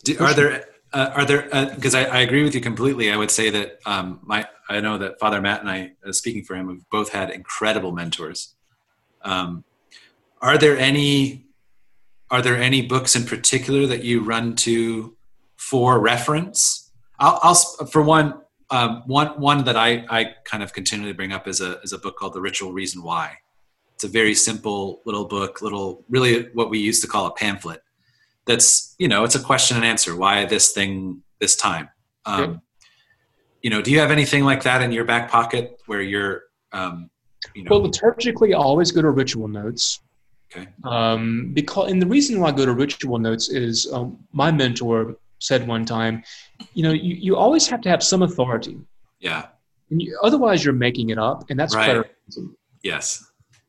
[0.04, 1.42] Do, are there uh, are there
[1.74, 3.10] because uh, I, I, agree with you completely.
[3.10, 6.44] I would say that um, my I know that Father Matt and I, uh, speaking
[6.44, 8.54] for him, have both had incredible mentors.
[9.22, 9.64] Um,
[10.40, 11.46] are there any
[12.30, 15.16] are there any books in particular that you run to
[15.56, 16.92] for reference?
[17.18, 18.40] I'll, I'll for one
[18.70, 21.98] um, one one that I, I kind of continually bring up is a is a
[21.98, 23.38] book called The Ritual Reason Why.
[23.94, 27.82] It's a very simple little book, little really what we used to call a pamphlet.
[28.46, 30.16] That's you know it's a question and answer.
[30.16, 31.88] Why this thing this time?
[32.26, 32.60] Um,
[33.62, 36.42] You know, do you have anything like that in your back pocket where you're
[36.72, 37.08] um,
[37.54, 40.00] you know, well, liturgically, I always go to ritual notes.
[40.54, 40.68] Okay.
[40.84, 45.16] Um, because and the reason why I go to ritual notes is um, my mentor
[45.38, 46.22] said one time,
[46.74, 48.78] you know, you, you always have to have some authority.
[49.20, 49.46] Yeah.
[49.88, 52.04] You, otherwise, you're making it up, and that's right.
[52.82, 53.24] Yes.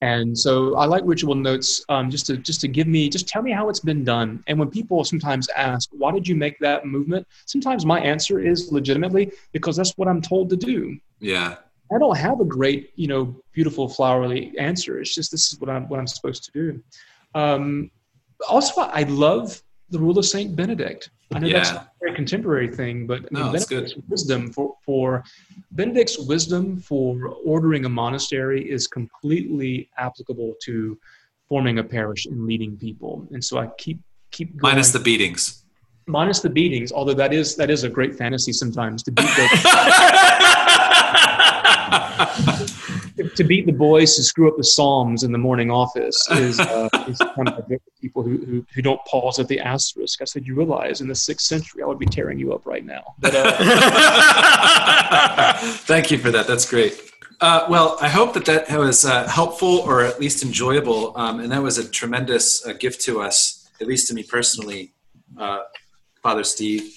[0.05, 3.41] And so I like ritual notes um, just to just to give me just tell
[3.41, 4.43] me how it's been done.
[4.45, 8.71] And when people sometimes ask, "Why did you make that movement?" Sometimes my answer is
[8.71, 10.97] legitimately because that's what I'm told to do.
[11.19, 11.55] Yeah.
[11.93, 14.99] I don't have a great, you know, beautiful flowery answer.
[14.99, 16.83] It's just this is what I'm what I'm supposed to do.
[17.33, 17.89] Um,
[18.47, 21.09] also, I love the rule of Saint Benedict.
[21.33, 21.57] I know yeah.
[21.57, 24.03] that's not a very contemporary thing, but I mean, no, Benedict's good.
[24.07, 25.23] wisdom for, for
[25.71, 30.97] Benedict's wisdom for ordering a monastery is completely applicable to
[31.49, 33.27] forming a parish and leading people.
[33.31, 33.99] And so I keep
[34.31, 34.73] keep going.
[34.73, 35.63] minus the beatings.
[36.07, 39.45] Minus the beatings, although that is that is a great fantasy sometimes to beat the
[43.35, 46.89] to beat the boys to screw up the psalms in the morning office is, uh,
[47.07, 47.69] is kind of
[48.01, 50.21] people who, who, who don't pause at the asterisk.
[50.21, 52.85] I said, you realize in the sixth century I would be tearing you up right
[52.85, 53.15] now.
[53.19, 53.51] But, uh,
[55.59, 56.47] Thank you for that.
[56.47, 57.01] That's great.
[57.41, 61.51] Uh, well, I hope that that was uh, helpful or at least enjoyable, um, and
[61.51, 64.93] that was a tremendous uh, gift to us, at least to me personally,
[65.37, 65.59] uh,
[66.23, 66.95] Father Steve.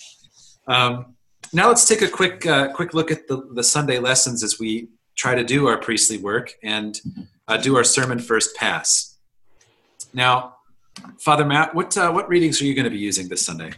[0.68, 1.16] Um,
[1.53, 5.34] now let's take a quick quick look at the, the Sunday lessons as we try
[5.34, 7.00] to do our priestly work and
[7.48, 9.16] uh, do our sermon first pass.
[10.14, 10.55] Now,
[11.18, 13.72] Father Matt, what uh, what readings are you going to be using this Sunday?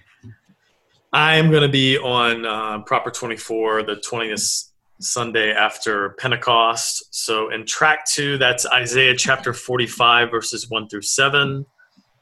[1.13, 4.69] I'm going to be on uh, Proper 24, the 20th
[5.01, 7.05] Sunday after Pentecost.
[7.11, 11.67] So in track two, that's Isaiah chapter 45, verses 1 through 7,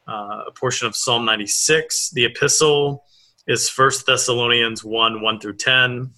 [0.09, 0.13] uh,
[0.47, 2.11] a portion of Psalm 96.
[2.11, 3.05] The epistle
[3.47, 6.11] is First Thessalonians 1 1 through 10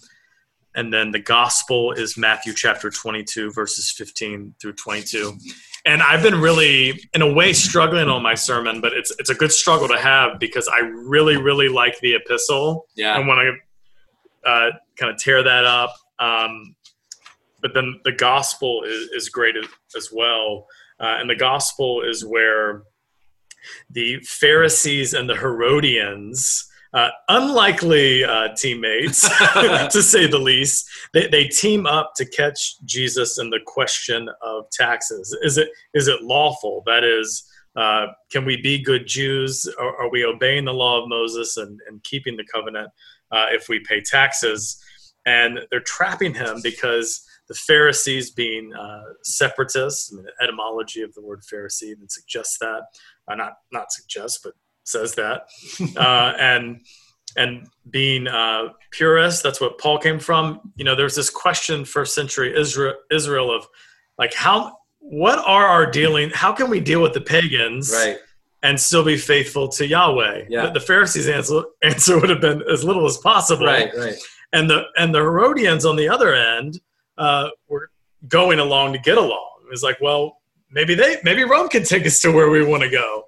[0.75, 5.37] and then the gospel is Matthew chapter 22, verses 15 through 22.
[5.85, 9.35] And I've been really, in a way, struggling on my sermon, but it's it's a
[9.35, 12.85] good struggle to have because I really, really like the epistle.
[12.95, 13.17] Yeah.
[13.17, 16.75] And when I uh, kind of tear that up, um,
[17.61, 19.65] but then the gospel is, is great as,
[19.95, 20.67] as well.
[20.99, 22.83] Uh, and the gospel is where
[23.89, 29.21] the Pharisees and the Herodians uh, unlikely uh, teammates,
[29.91, 30.89] to say the least.
[31.13, 35.35] They, they team up to catch Jesus in the question of taxes.
[35.41, 36.83] Is it is it lawful?
[36.85, 37.43] That is,
[37.75, 39.67] uh, can we be good Jews?
[39.79, 42.89] Are, are, we obeying the law of Moses and, and keeping the covenant
[43.31, 44.83] uh, if we pay taxes?
[45.25, 51.13] And they're trapping him because the Pharisees, being uh, separatists, I mean, the etymology of
[51.13, 52.83] the word Pharisee even suggests that.
[53.27, 55.47] Uh, not not suggests, but says that,
[55.97, 56.81] uh, and
[57.37, 59.43] and being uh, purist.
[59.43, 60.73] That's what Paul came from.
[60.75, 63.67] You know, there's this question first century Israel, Israel of
[64.17, 66.29] like how what are our dealing?
[66.29, 67.91] How can we deal with the pagans?
[67.91, 68.17] Right.
[68.63, 70.45] And still be faithful to Yahweh.
[70.47, 70.67] Yeah.
[70.67, 73.65] The, the Pharisees' answer, answer would have been as little as possible.
[73.65, 73.89] Right.
[73.97, 74.15] Right.
[74.53, 76.79] And the and the Herodians on the other end
[77.17, 77.89] uh, were
[78.27, 79.49] going along to get along.
[79.65, 80.37] It was like, well,
[80.69, 83.23] maybe they maybe Rome can take us to where we want to go.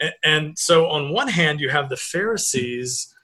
[0.00, 3.14] And, and so on one hand, you have the Pharisees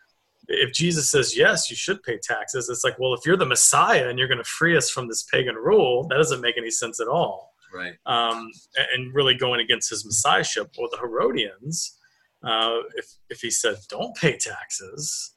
[0.49, 4.09] if Jesus says yes, you should pay taxes, it's like, well, if you're the Messiah
[4.09, 7.01] and you're going to free us from this pagan rule, that doesn't make any sense
[7.01, 7.55] at all.
[7.73, 7.95] Right.
[8.07, 8.51] Um,
[8.93, 10.71] and really going against his messiahship.
[10.79, 11.99] Or the Herodians,
[12.45, 15.35] uh, if if he said don't pay taxes,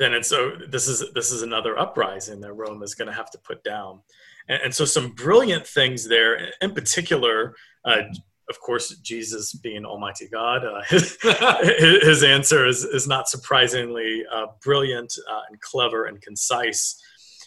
[0.00, 3.30] then it's so this is this is another uprising that Rome is going to have
[3.30, 4.00] to put down.
[4.48, 6.50] And, and so some brilliant things there.
[6.60, 7.54] In particular,
[7.84, 8.02] uh,
[8.50, 14.46] of course, Jesus being Almighty God, uh, his, his, answer is, is not surprisingly uh,
[14.62, 17.00] brilliant uh, and clever and concise.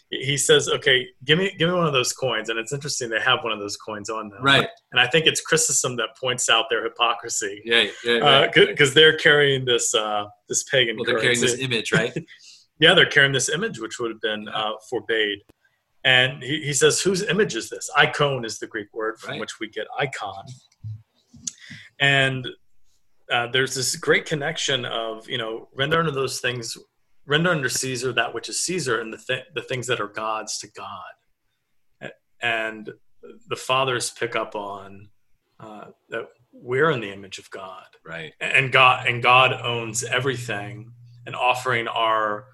[0.10, 3.20] He says, "Okay, give me give me one of those coins." And it's interesting they
[3.20, 4.68] have one of those coins on them, right?
[4.92, 8.96] And I think it's Chrysostom that points out their hypocrisy, yeah, yeah, because right.
[8.96, 10.98] they're carrying this uh, this pagan.
[10.98, 11.42] Well, they're currency.
[11.42, 12.16] carrying this image, right?
[12.80, 15.40] yeah, they're carrying this image, which would have been uh, forbade.
[16.06, 17.90] And he, he says, whose image is this?
[17.96, 19.40] Icon is the Greek word from right.
[19.40, 20.44] which we get icon
[22.04, 22.48] and
[23.32, 26.78] uh, there's this great connection of you know render unto those things
[27.26, 30.60] render under caesar that which is caesar and the, th- the things that are god's
[30.60, 32.12] to god.
[32.42, 32.92] And
[33.48, 35.08] the fathers pick up on
[35.62, 37.88] uh, that we're in the image of god.
[38.06, 38.34] Right.
[38.42, 40.92] And god and god owns everything
[41.26, 42.48] and offering our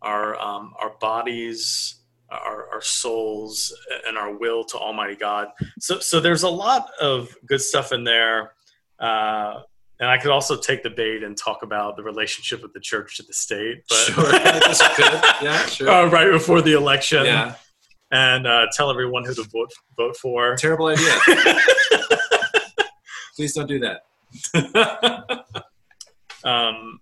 [0.00, 1.98] our um, our bodies
[2.30, 3.76] our, our souls
[4.06, 5.48] and our will to almighty god.
[5.80, 8.52] So so there's a lot of good stuff in there
[9.02, 9.60] uh,
[10.00, 13.16] and I could also take the bait and talk about the relationship of the church
[13.18, 13.82] to the state.
[13.88, 14.32] But sure,
[15.42, 15.90] yeah, sure.
[15.90, 17.54] Uh, right before the election, yeah,
[18.10, 20.56] and uh, tell everyone who to vote vote for.
[20.56, 21.14] Terrible idea.
[23.36, 24.02] Please don't do that.
[26.44, 27.00] um,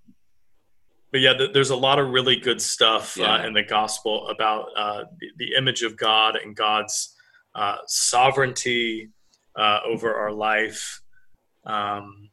[1.13, 3.35] but yeah, th- there's a lot of really good stuff Yeah.
[3.35, 7.17] uh, in the gospel about uh, the, the image of God and God's
[7.55, 9.09] uh, sovereignty
[9.57, 11.01] uh, over our life.
[11.65, 12.31] Um,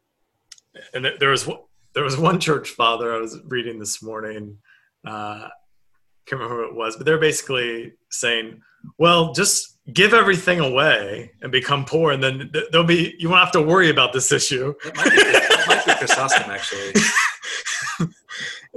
[0.94, 1.62] and th- there was one-
[1.94, 4.60] there was one church father I was reading this morning.
[5.06, 5.50] Uh,
[6.26, 8.62] can't remember who it was, but they're basically saying,
[8.98, 13.40] "Well, just give everything away and become poor, and then th- there'll be you won't
[13.44, 16.94] have to worry about this issue." That might be, that might be Chrysostom, actually.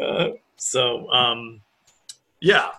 [0.00, 1.60] Uh, so um,
[2.40, 2.70] yeah,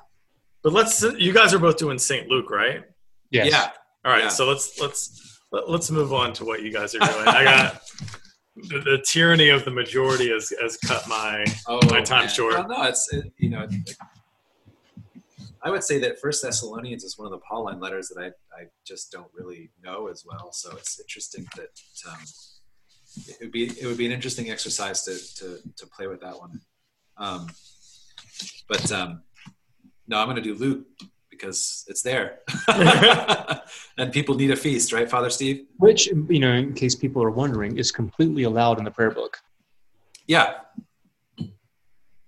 [0.63, 1.03] but let's.
[1.03, 2.27] You guys are both doing St.
[2.27, 2.83] Luke, right?
[3.29, 3.47] Yes.
[3.51, 3.69] Yeah.
[4.03, 4.29] All right, Yeah.
[4.29, 7.27] so let's let's let, let's move on to what you guys are doing.
[7.27, 7.81] I got
[8.55, 12.29] the, the tyranny of the majority has has cut my Oh, My time's man.
[12.29, 12.53] short.
[12.53, 13.67] Well, no, it's it, you know.
[15.63, 18.27] I would say that First Thessalonians is one of the Pauline letters that I,
[18.59, 20.51] I just don't really know as well.
[20.51, 21.69] So it's interesting that
[22.09, 22.17] um,
[23.27, 26.37] it would be it would be an interesting exercise to to, to play with that
[26.37, 26.59] one.
[27.17, 27.47] Um,
[28.67, 29.21] but um,
[30.07, 30.85] no, I'm going to do Luke
[31.41, 32.39] because it's there,
[33.97, 35.65] and people need a feast, right, Father Steve?
[35.77, 39.37] Which, you know, in case people are wondering, is completely allowed in the prayer book.
[40.27, 40.53] Yeah,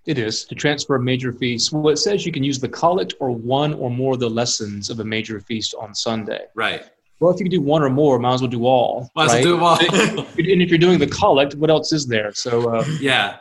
[0.05, 1.71] It is to transfer a major feast.
[1.71, 4.89] Well, it says you can use the collect or one or more of the lessons
[4.89, 6.45] of a major feast on Sunday.
[6.55, 6.83] right.
[7.19, 9.09] Well, if you can do one or more, might as well do all.
[9.15, 10.25] Might as well do them all.
[10.37, 12.33] and if you're doing the collect, what else is there?
[12.33, 13.37] So, uh, Yeah.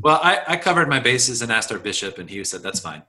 [0.00, 3.02] Well, I, I covered my bases and asked our bishop, and he said that's fine.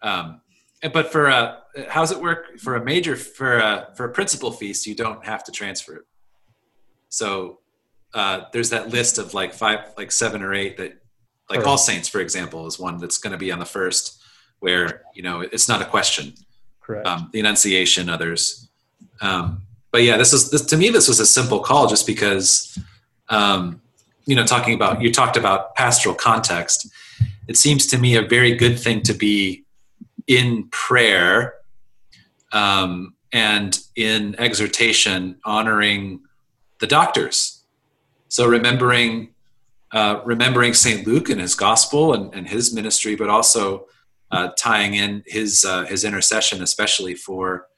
[0.00, 0.40] Um,
[0.82, 4.86] but for a, how's it work for a major for a for a principal feast?
[4.86, 6.04] You don't have to transfer it.
[7.08, 7.60] So
[8.14, 10.98] uh, there's that list of like five, like seven or eight that,
[11.48, 11.66] like Correct.
[11.66, 14.20] All Saints, for example, is one that's going to be on the first,
[14.58, 16.34] where you know it's not a question.
[16.80, 17.06] correct.
[17.06, 18.68] Um, the Annunciation, others.
[19.20, 19.62] Um,
[19.92, 20.90] but yeah, this is this, to me.
[20.90, 22.78] This was a simple call, just because
[23.28, 23.80] um,
[24.26, 26.88] you know, talking about you talked about pastoral context.
[27.48, 29.65] It seems to me a very good thing to be
[30.26, 31.54] in prayer
[32.52, 36.20] um, and in exhortation, honoring
[36.80, 37.64] the doctors.
[38.28, 39.34] So remembering
[39.92, 43.86] uh, remembering Saint Luke and his gospel and, and his ministry, but also
[44.30, 47.68] uh, tying in his uh, his intercession, especially for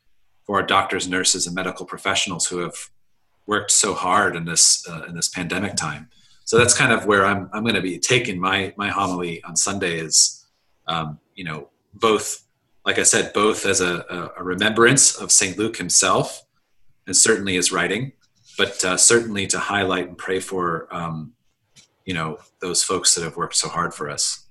[0.44, 2.90] for our doctors, nurses, and medical professionals who have
[3.46, 6.08] worked so hard in this uh, in this pandemic time.
[6.44, 9.54] So that's kind of where I'm I'm going to be taking my my homily on
[9.54, 10.46] Sunday is,
[10.86, 11.68] um, you know,
[11.98, 12.44] both
[12.84, 16.46] like I said, both as a, a, remembrance of Saint Luke himself,
[17.06, 18.12] and certainly his writing,
[18.56, 20.88] but uh, certainly to highlight and pray for.
[20.90, 21.34] Um,
[22.08, 24.46] you know those folks that have worked so hard for us.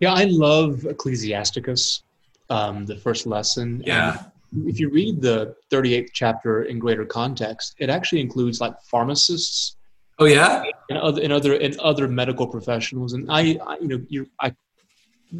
[0.00, 2.02] Yeah, I love Ecclesiasticus,
[2.50, 3.84] um, the first lesson.
[3.86, 4.24] Yeah.
[4.52, 9.76] And if you read the 38th chapter in greater context, it actually includes like pharmacists
[10.18, 10.64] Oh yeah.
[10.90, 13.12] and other and other and other medical professionals.
[13.12, 14.52] And I, I you know, you I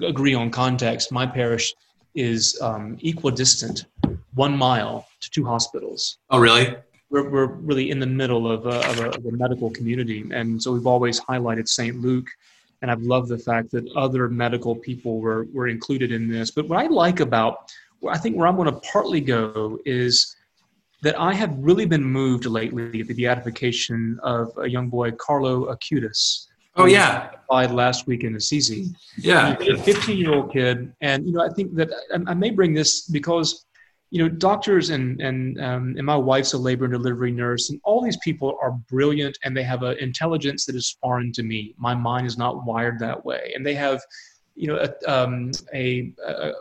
[0.02, 1.12] agree on context.
[1.12, 1.72] My parish
[2.14, 3.86] is um, equidistant,
[4.34, 6.18] one mile to two hospitals.
[6.30, 6.76] Oh really?
[7.10, 10.60] We're, we're really in the middle of a, of, a, of a medical community, and
[10.60, 12.00] so we've always highlighted St.
[12.00, 12.26] Luke.
[12.82, 16.50] And I've loved the fact that other medical people were, were included in this.
[16.50, 17.72] But what I like about,
[18.06, 20.36] I think where I'm going to partly go is
[21.02, 25.74] that I have really been moved lately at the beatification of a young boy, Carlo
[25.74, 26.45] Acutis.
[26.76, 27.30] Oh yeah.
[27.50, 28.88] Died last week in Assisi.
[29.16, 29.56] Yeah.
[29.58, 30.92] A 15 year old kid.
[31.00, 33.64] And, you know, I think that I, I may bring this because,
[34.10, 37.80] you know, doctors and, and, um, and my wife's a labor and delivery nurse, and
[37.84, 41.74] all these people are brilliant and they have an intelligence that is foreign to me.
[41.78, 43.52] My mind is not wired that way.
[43.54, 44.02] And they have,
[44.54, 46.52] you know, a, um, a, a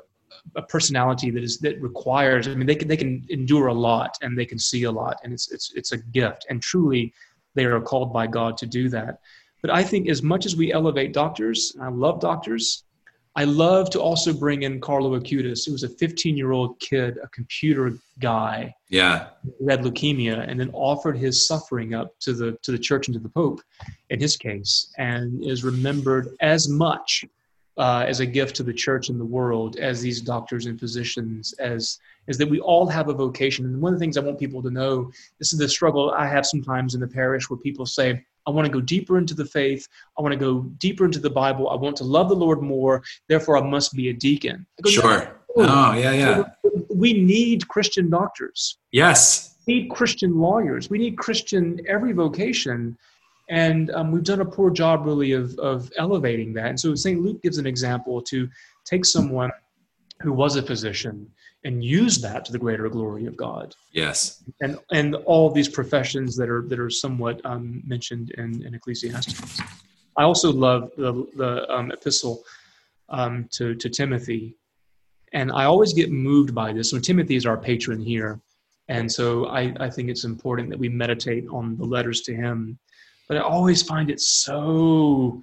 [0.56, 2.48] a personality that is that requires.
[2.48, 5.18] I mean, they can they can endure a lot and they can see a lot,
[5.24, 6.46] and it's it's it's a gift.
[6.50, 7.14] And truly,
[7.56, 9.20] they are called by God to do that.
[9.66, 12.84] But I think as much as we elevate doctors, and I love doctors,
[13.36, 17.18] I love to also bring in Carlo Acutis, who was a 15 year old kid,
[17.24, 19.30] a computer guy Yeah.
[19.58, 23.16] who had leukemia, and then offered his suffering up to the to the church and
[23.16, 23.60] to the Pope,
[24.12, 27.26] in his case, and is remembered as much
[27.78, 31.54] uh, as a gift to the church and the world as these doctors and physicians
[31.54, 31.98] as
[32.28, 34.64] is that we all have a vocation and one of the things i want people
[34.64, 38.24] to know this is the struggle i have sometimes in the parish where people say
[38.48, 41.30] i want to go deeper into the faith i want to go deeper into the
[41.30, 44.90] bible i want to love the lord more therefore i must be a deacon go,
[44.90, 45.42] "No, Sure.
[45.58, 46.44] Oh yeah, yeah.
[46.90, 49.56] we need christian doctors Yes.
[49.68, 50.90] we need Christian lawyers.
[50.90, 52.98] We need Christian every vocation.
[53.50, 56.68] And um, we've done a poor job, really, of, of elevating that.
[56.68, 57.20] And so St.
[57.22, 58.48] Luke gives an example to
[58.86, 59.52] take someone
[60.22, 61.30] who was a physician
[61.66, 63.76] and use that to the greater glory of God.
[63.92, 64.44] Yes.
[64.62, 69.60] And, and all these professions that are, that are somewhat um, mentioned in, in Ecclesiastes.
[70.16, 72.44] I also love the, the um, epistle
[73.10, 74.56] um, to, to Timothy.
[75.34, 76.92] And I always get moved by this.
[76.92, 78.40] So Timothy is our patron here.
[78.88, 82.78] And so I, I think it's important that we meditate on the letters to him.
[83.28, 85.42] But I always find it so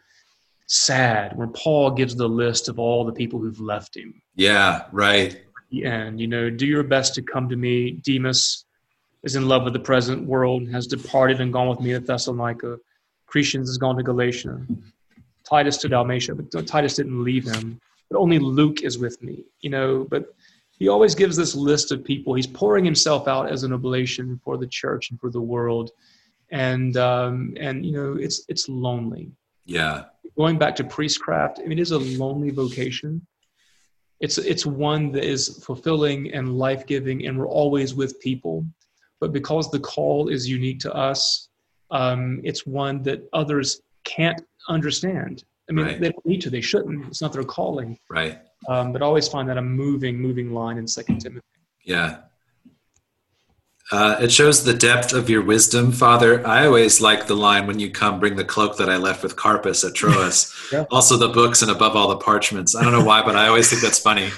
[0.69, 4.23] sad when Paul gives the list of all the people who've left him.
[4.37, 4.85] Yeah.
[4.93, 5.43] Right.
[5.85, 7.93] And, you know, do your best to come to me.
[7.93, 8.67] Demas
[9.23, 12.79] is in love with the present world, has departed and gone with me to Thessalonica.
[13.27, 14.61] Crescens has gone to Galatia.
[15.45, 17.81] Titus to Dalmatia, but Titus didn't leave him.
[18.11, 20.07] But only Luke is with me, you know.
[20.11, 20.35] But
[20.79, 22.35] he always gives this list of people.
[22.35, 25.91] He's pouring himself out as an oblation for the church and for the world.
[26.51, 29.31] And um, and you know, it's it's lonely.
[29.65, 30.05] Yeah.
[30.37, 33.27] Going back to priestcraft, I mean, it is a lonely vocation.
[34.23, 38.65] It's it's one that is fulfilling and life giving, and we're always with people.
[39.21, 41.49] But because the call is unique to us,
[41.91, 45.45] um, it's one that others can't understand.
[45.69, 46.01] I mean, Right.
[46.01, 46.51] they don't need to.
[46.51, 47.07] They shouldn't.
[47.07, 47.99] It's not their calling.
[48.11, 48.39] Right.
[48.69, 51.45] Um, but I always find that a moving, moving line in Second Timothy.
[51.85, 52.19] Yeah.
[53.93, 56.45] Uh, it shows the depth of your wisdom, Father.
[56.47, 59.37] I always like the line when you come, bring the cloak that I left with
[59.37, 60.53] Carpus at Troas.
[60.73, 60.87] Yeah.
[60.91, 62.75] Also, the books and above all the parchments.
[62.75, 64.31] I don't know why, but I always think that's funny.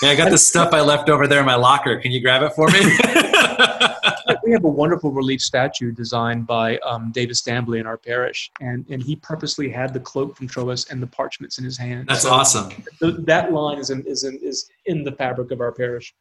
[0.00, 2.00] Hey, I got this stuff I left over there in my locker.
[2.00, 2.80] Can you grab it for me?
[4.42, 8.86] we have a wonderful relief statue designed by um, David Stambly in our parish, and
[8.88, 12.08] and he purposely had the cloak from Troas and the parchments in his hand.
[12.08, 12.70] that's So awesome.
[13.00, 16.14] th- that line is in, is in, is in the fabric of our parish.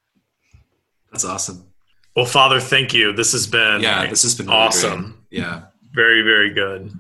[1.12, 1.71] That's awesome.
[2.16, 3.14] Well, Father, thank you.
[3.14, 5.26] This has been Yeah, this has been really awesome.
[5.30, 5.42] great.
[5.42, 5.64] Yeah.
[5.94, 6.92] Very, very good.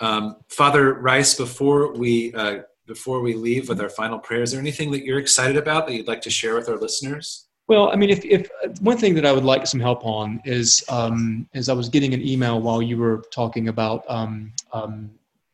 [0.00, 4.60] Um, Father Rice, before we uh, before we leave with our final prayer, is there
[4.60, 7.46] anything that you're excited about that you'd like to share with our listeners?
[7.68, 8.50] Well, I mean, if, if
[8.80, 12.14] one thing that I would like some help on is um, is I was getting
[12.14, 15.10] an email while you were talking about um, um,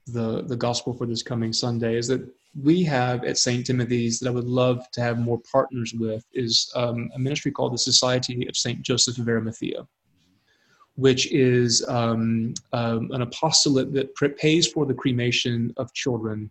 [0.06, 2.26] the the gospel for this coming Sunday is that
[2.62, 3.66] we have at St.
[3.66, 7.74] Timothy's that I would love to have more partners with is um, a ministry called
[7.74, 8.80] the Society of St.
[8.80, 9.86] Joseph of Arimathea,
[10.94, 16.50] which is um, um, an apostolate that pays for the cremation of children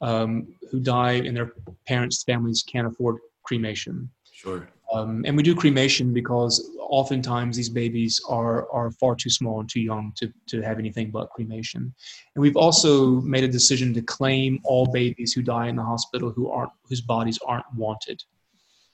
[0.00, 1.52] um, who die and their
[1.86, 4.10] parents' families can't afford cremation.
[4.32, 4.68] Sure.
[4.92, 9.68] Um, and we do cremation because oftentimes these babies are, are far too small and
[9.68, 11.94] too young to, to have anything but cremation.
[12.34, 16.30] And we've also made a decision to claim all babies who die in the hospital
[16.30, 18.22] who aren't whose bodies aren't wanted,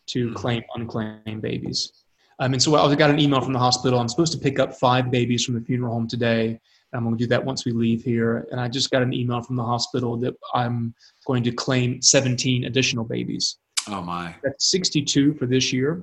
[0.08, 0.34] to Mhm.
[0.34, 1.92] claim unclaimed babies.
[2.38, 3.98] Um, and so I got an email from the hospital.
[3.98, 6.60] I'm supposed to pick up five babies from the funeral home today.
[6.92, 8.46] I'm going to do that once we leave here.
[8.50, 10.94] And I just got an email from the hospital that I'm
[11.26, 13.58] going to claim 17 additional babies.
[13.90, 14.34] Oh my!
[14.42, 16.02] That's 62 for this year,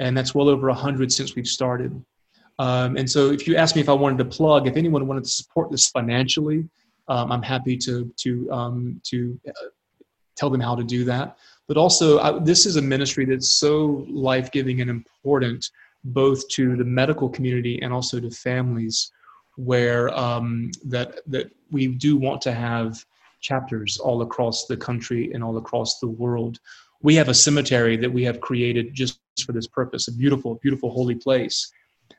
[0.00, 2.04] and that's well over 100 since we've started.
[2.58, 5.24] Um, and so, if you ask me if I wanted to plug, if anyone wanted
[5.24, 6.68] to support this financially,
[7.08, 9.52] um, I'm happy to to um, to uh,
[10.36, 11.36] tell them how to do that.
[11.68, 15.70] But also, I, this is a ministry that's so life giving and important,
[16.04, 19.10] both to the medical community and also to families,
[19.56, 23.04] where um, that that we do want to have
[23.40, 26.58] chapters all across the country and all across the world.
[27.06, 30.90] We have a cemetery that we have created just for this purpose, a beautiful, beautiful
[30.90, 31.70] holy place.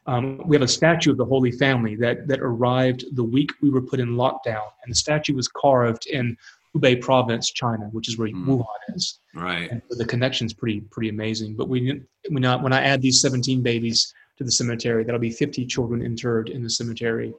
[0.06, 3.70] Um, we have a statue of the Holy Family that, that arrived the week we
[3.70, 6.38] were put in lockdown, and the statue was carved in
[6.74, 8.46] Hubei province, China, which is where mm.
[8.46, 9.20] Wuhan is.
[9.36, 9.70] Right.
[9.70, 11.58] And the connection's pretty pretty amazing.
[11.58, 15.32] But we when I, when I add these 17 babies to the cemetery, that'll be
[15.32, 17.34] 50 children interred in the cemetery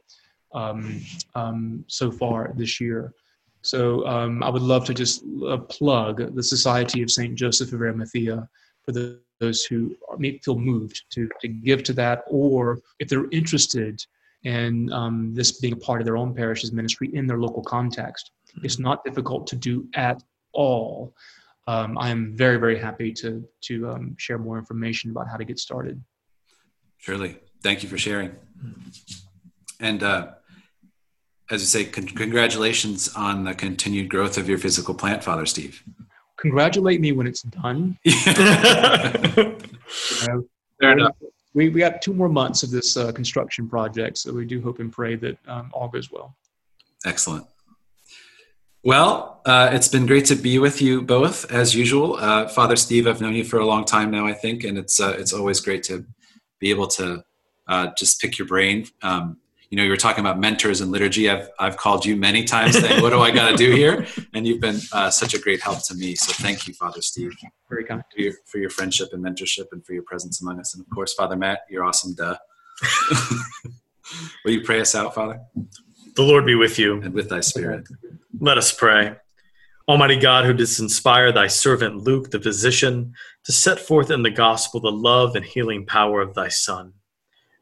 [0.53, 1.01] um,
[1.33, 3.11] um, so far this year.
[3.61, 7.81] So um, I would love to just uh, plug the Society of Saint Joseph of
[7.81, 8.47] Arimathea
[8.83, 13.29] for the, those who may feel moved to to give to that, or if they're
[13.31, 14.01] interested
[14.43, 18.31] in um, this being a part of their own parish's ministry in their local context
[18.63, 20.21] it's not difficult to do at
[20.53, 21.13] all.
[21.67, 25.45] Um, I am very, very happy to to um, share more information about how to
[25.45, 26.01] get started.
[26.97, 28.35] Surely, thank you for sharing.
[29.79, 30.31] And uh,
[31.51, 35.83] as you say, con- congratulations on the continued growth of your physical plant, Father Steve.
[36.37, 37.97] Congratulate me when it's done.
[38.05, 38.15] know,
[40.79, 41.15] Fair enough.
[41.53, 44.79] We, we got two more months of this uh, construction project, so we do hope
[44.79, 46.35] and pray that um, all goes well.
[47.05, 47.45] Excellent.
[48.83, 52.15] Well, uh, it's been great to be with you both, as usual.
[52.15, 55.01] Uh, Father Steve, I've known you for a long time now, I think, and it's
[55.01, 56.05] uh, it's always great to
[56.59, 57.23] be able to
[57.67, 58.85] uh, just pick your brain.
[59.01, 59.37] Um,
[59.69, 61.29] you know, you were talking about mentors and liturgy.
[61.29, 64.47] I've I've called you many times saying, "What do I got to do here?" And
[64.47, 66.15] you've been uh, such a great help to me.
[66.15, 67.33] So thank you, Father Steve,
[67.69, 70.73] very kind for your, for your friendship and mentorship, and for your presence among us.
[70.73, 72.15] And of course, Father Matt, you're awesome.
[72.15, 72.37] Duh.
[74.43, 75.39] Will you pray us out, Father?
[76.15, 77.01] The Lord be with you.
[77.01, 77.87] And with thy spirit.
[78.39, 79.15] Let us pray.
[79.87, 83.13] Almighty God, who didst inspire thy servant Luke, the physician,
[83.45, 86.93] to set forth in the gospel the love and healing power of thy Son,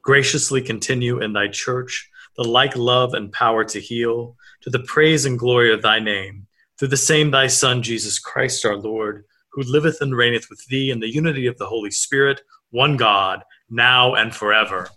[0.07, 5.25] graciously continue in thy church the like love and power to heal, to the praise
[5.25, 6.47] and glory of thy name,
[6.79, 10.91] through the same thy Son, Jesus Christ our Lord, who liveth and reigneth with thee
[10.91, 14.87] in the unity of the Holy Spirit, one God, now and forever.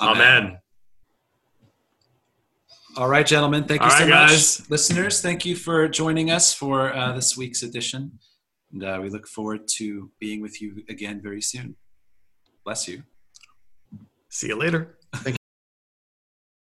[0.00, 0.20] Amen.
[0.20, 0.58] Amen.
[2.96, 3.64] All right, gentlemen.
[3.64, 4.28] Thank you All so right, much.
[4.28, 4.70] Guys.
[4.70, 8.18] Listeners, thank you for joining us for uh, this week's edition.
[8.72, 11.76] And uh, we look forward to being with you again very soon.
[12.62, 13.02] Bless you.
[14.30, 14.99] See you later.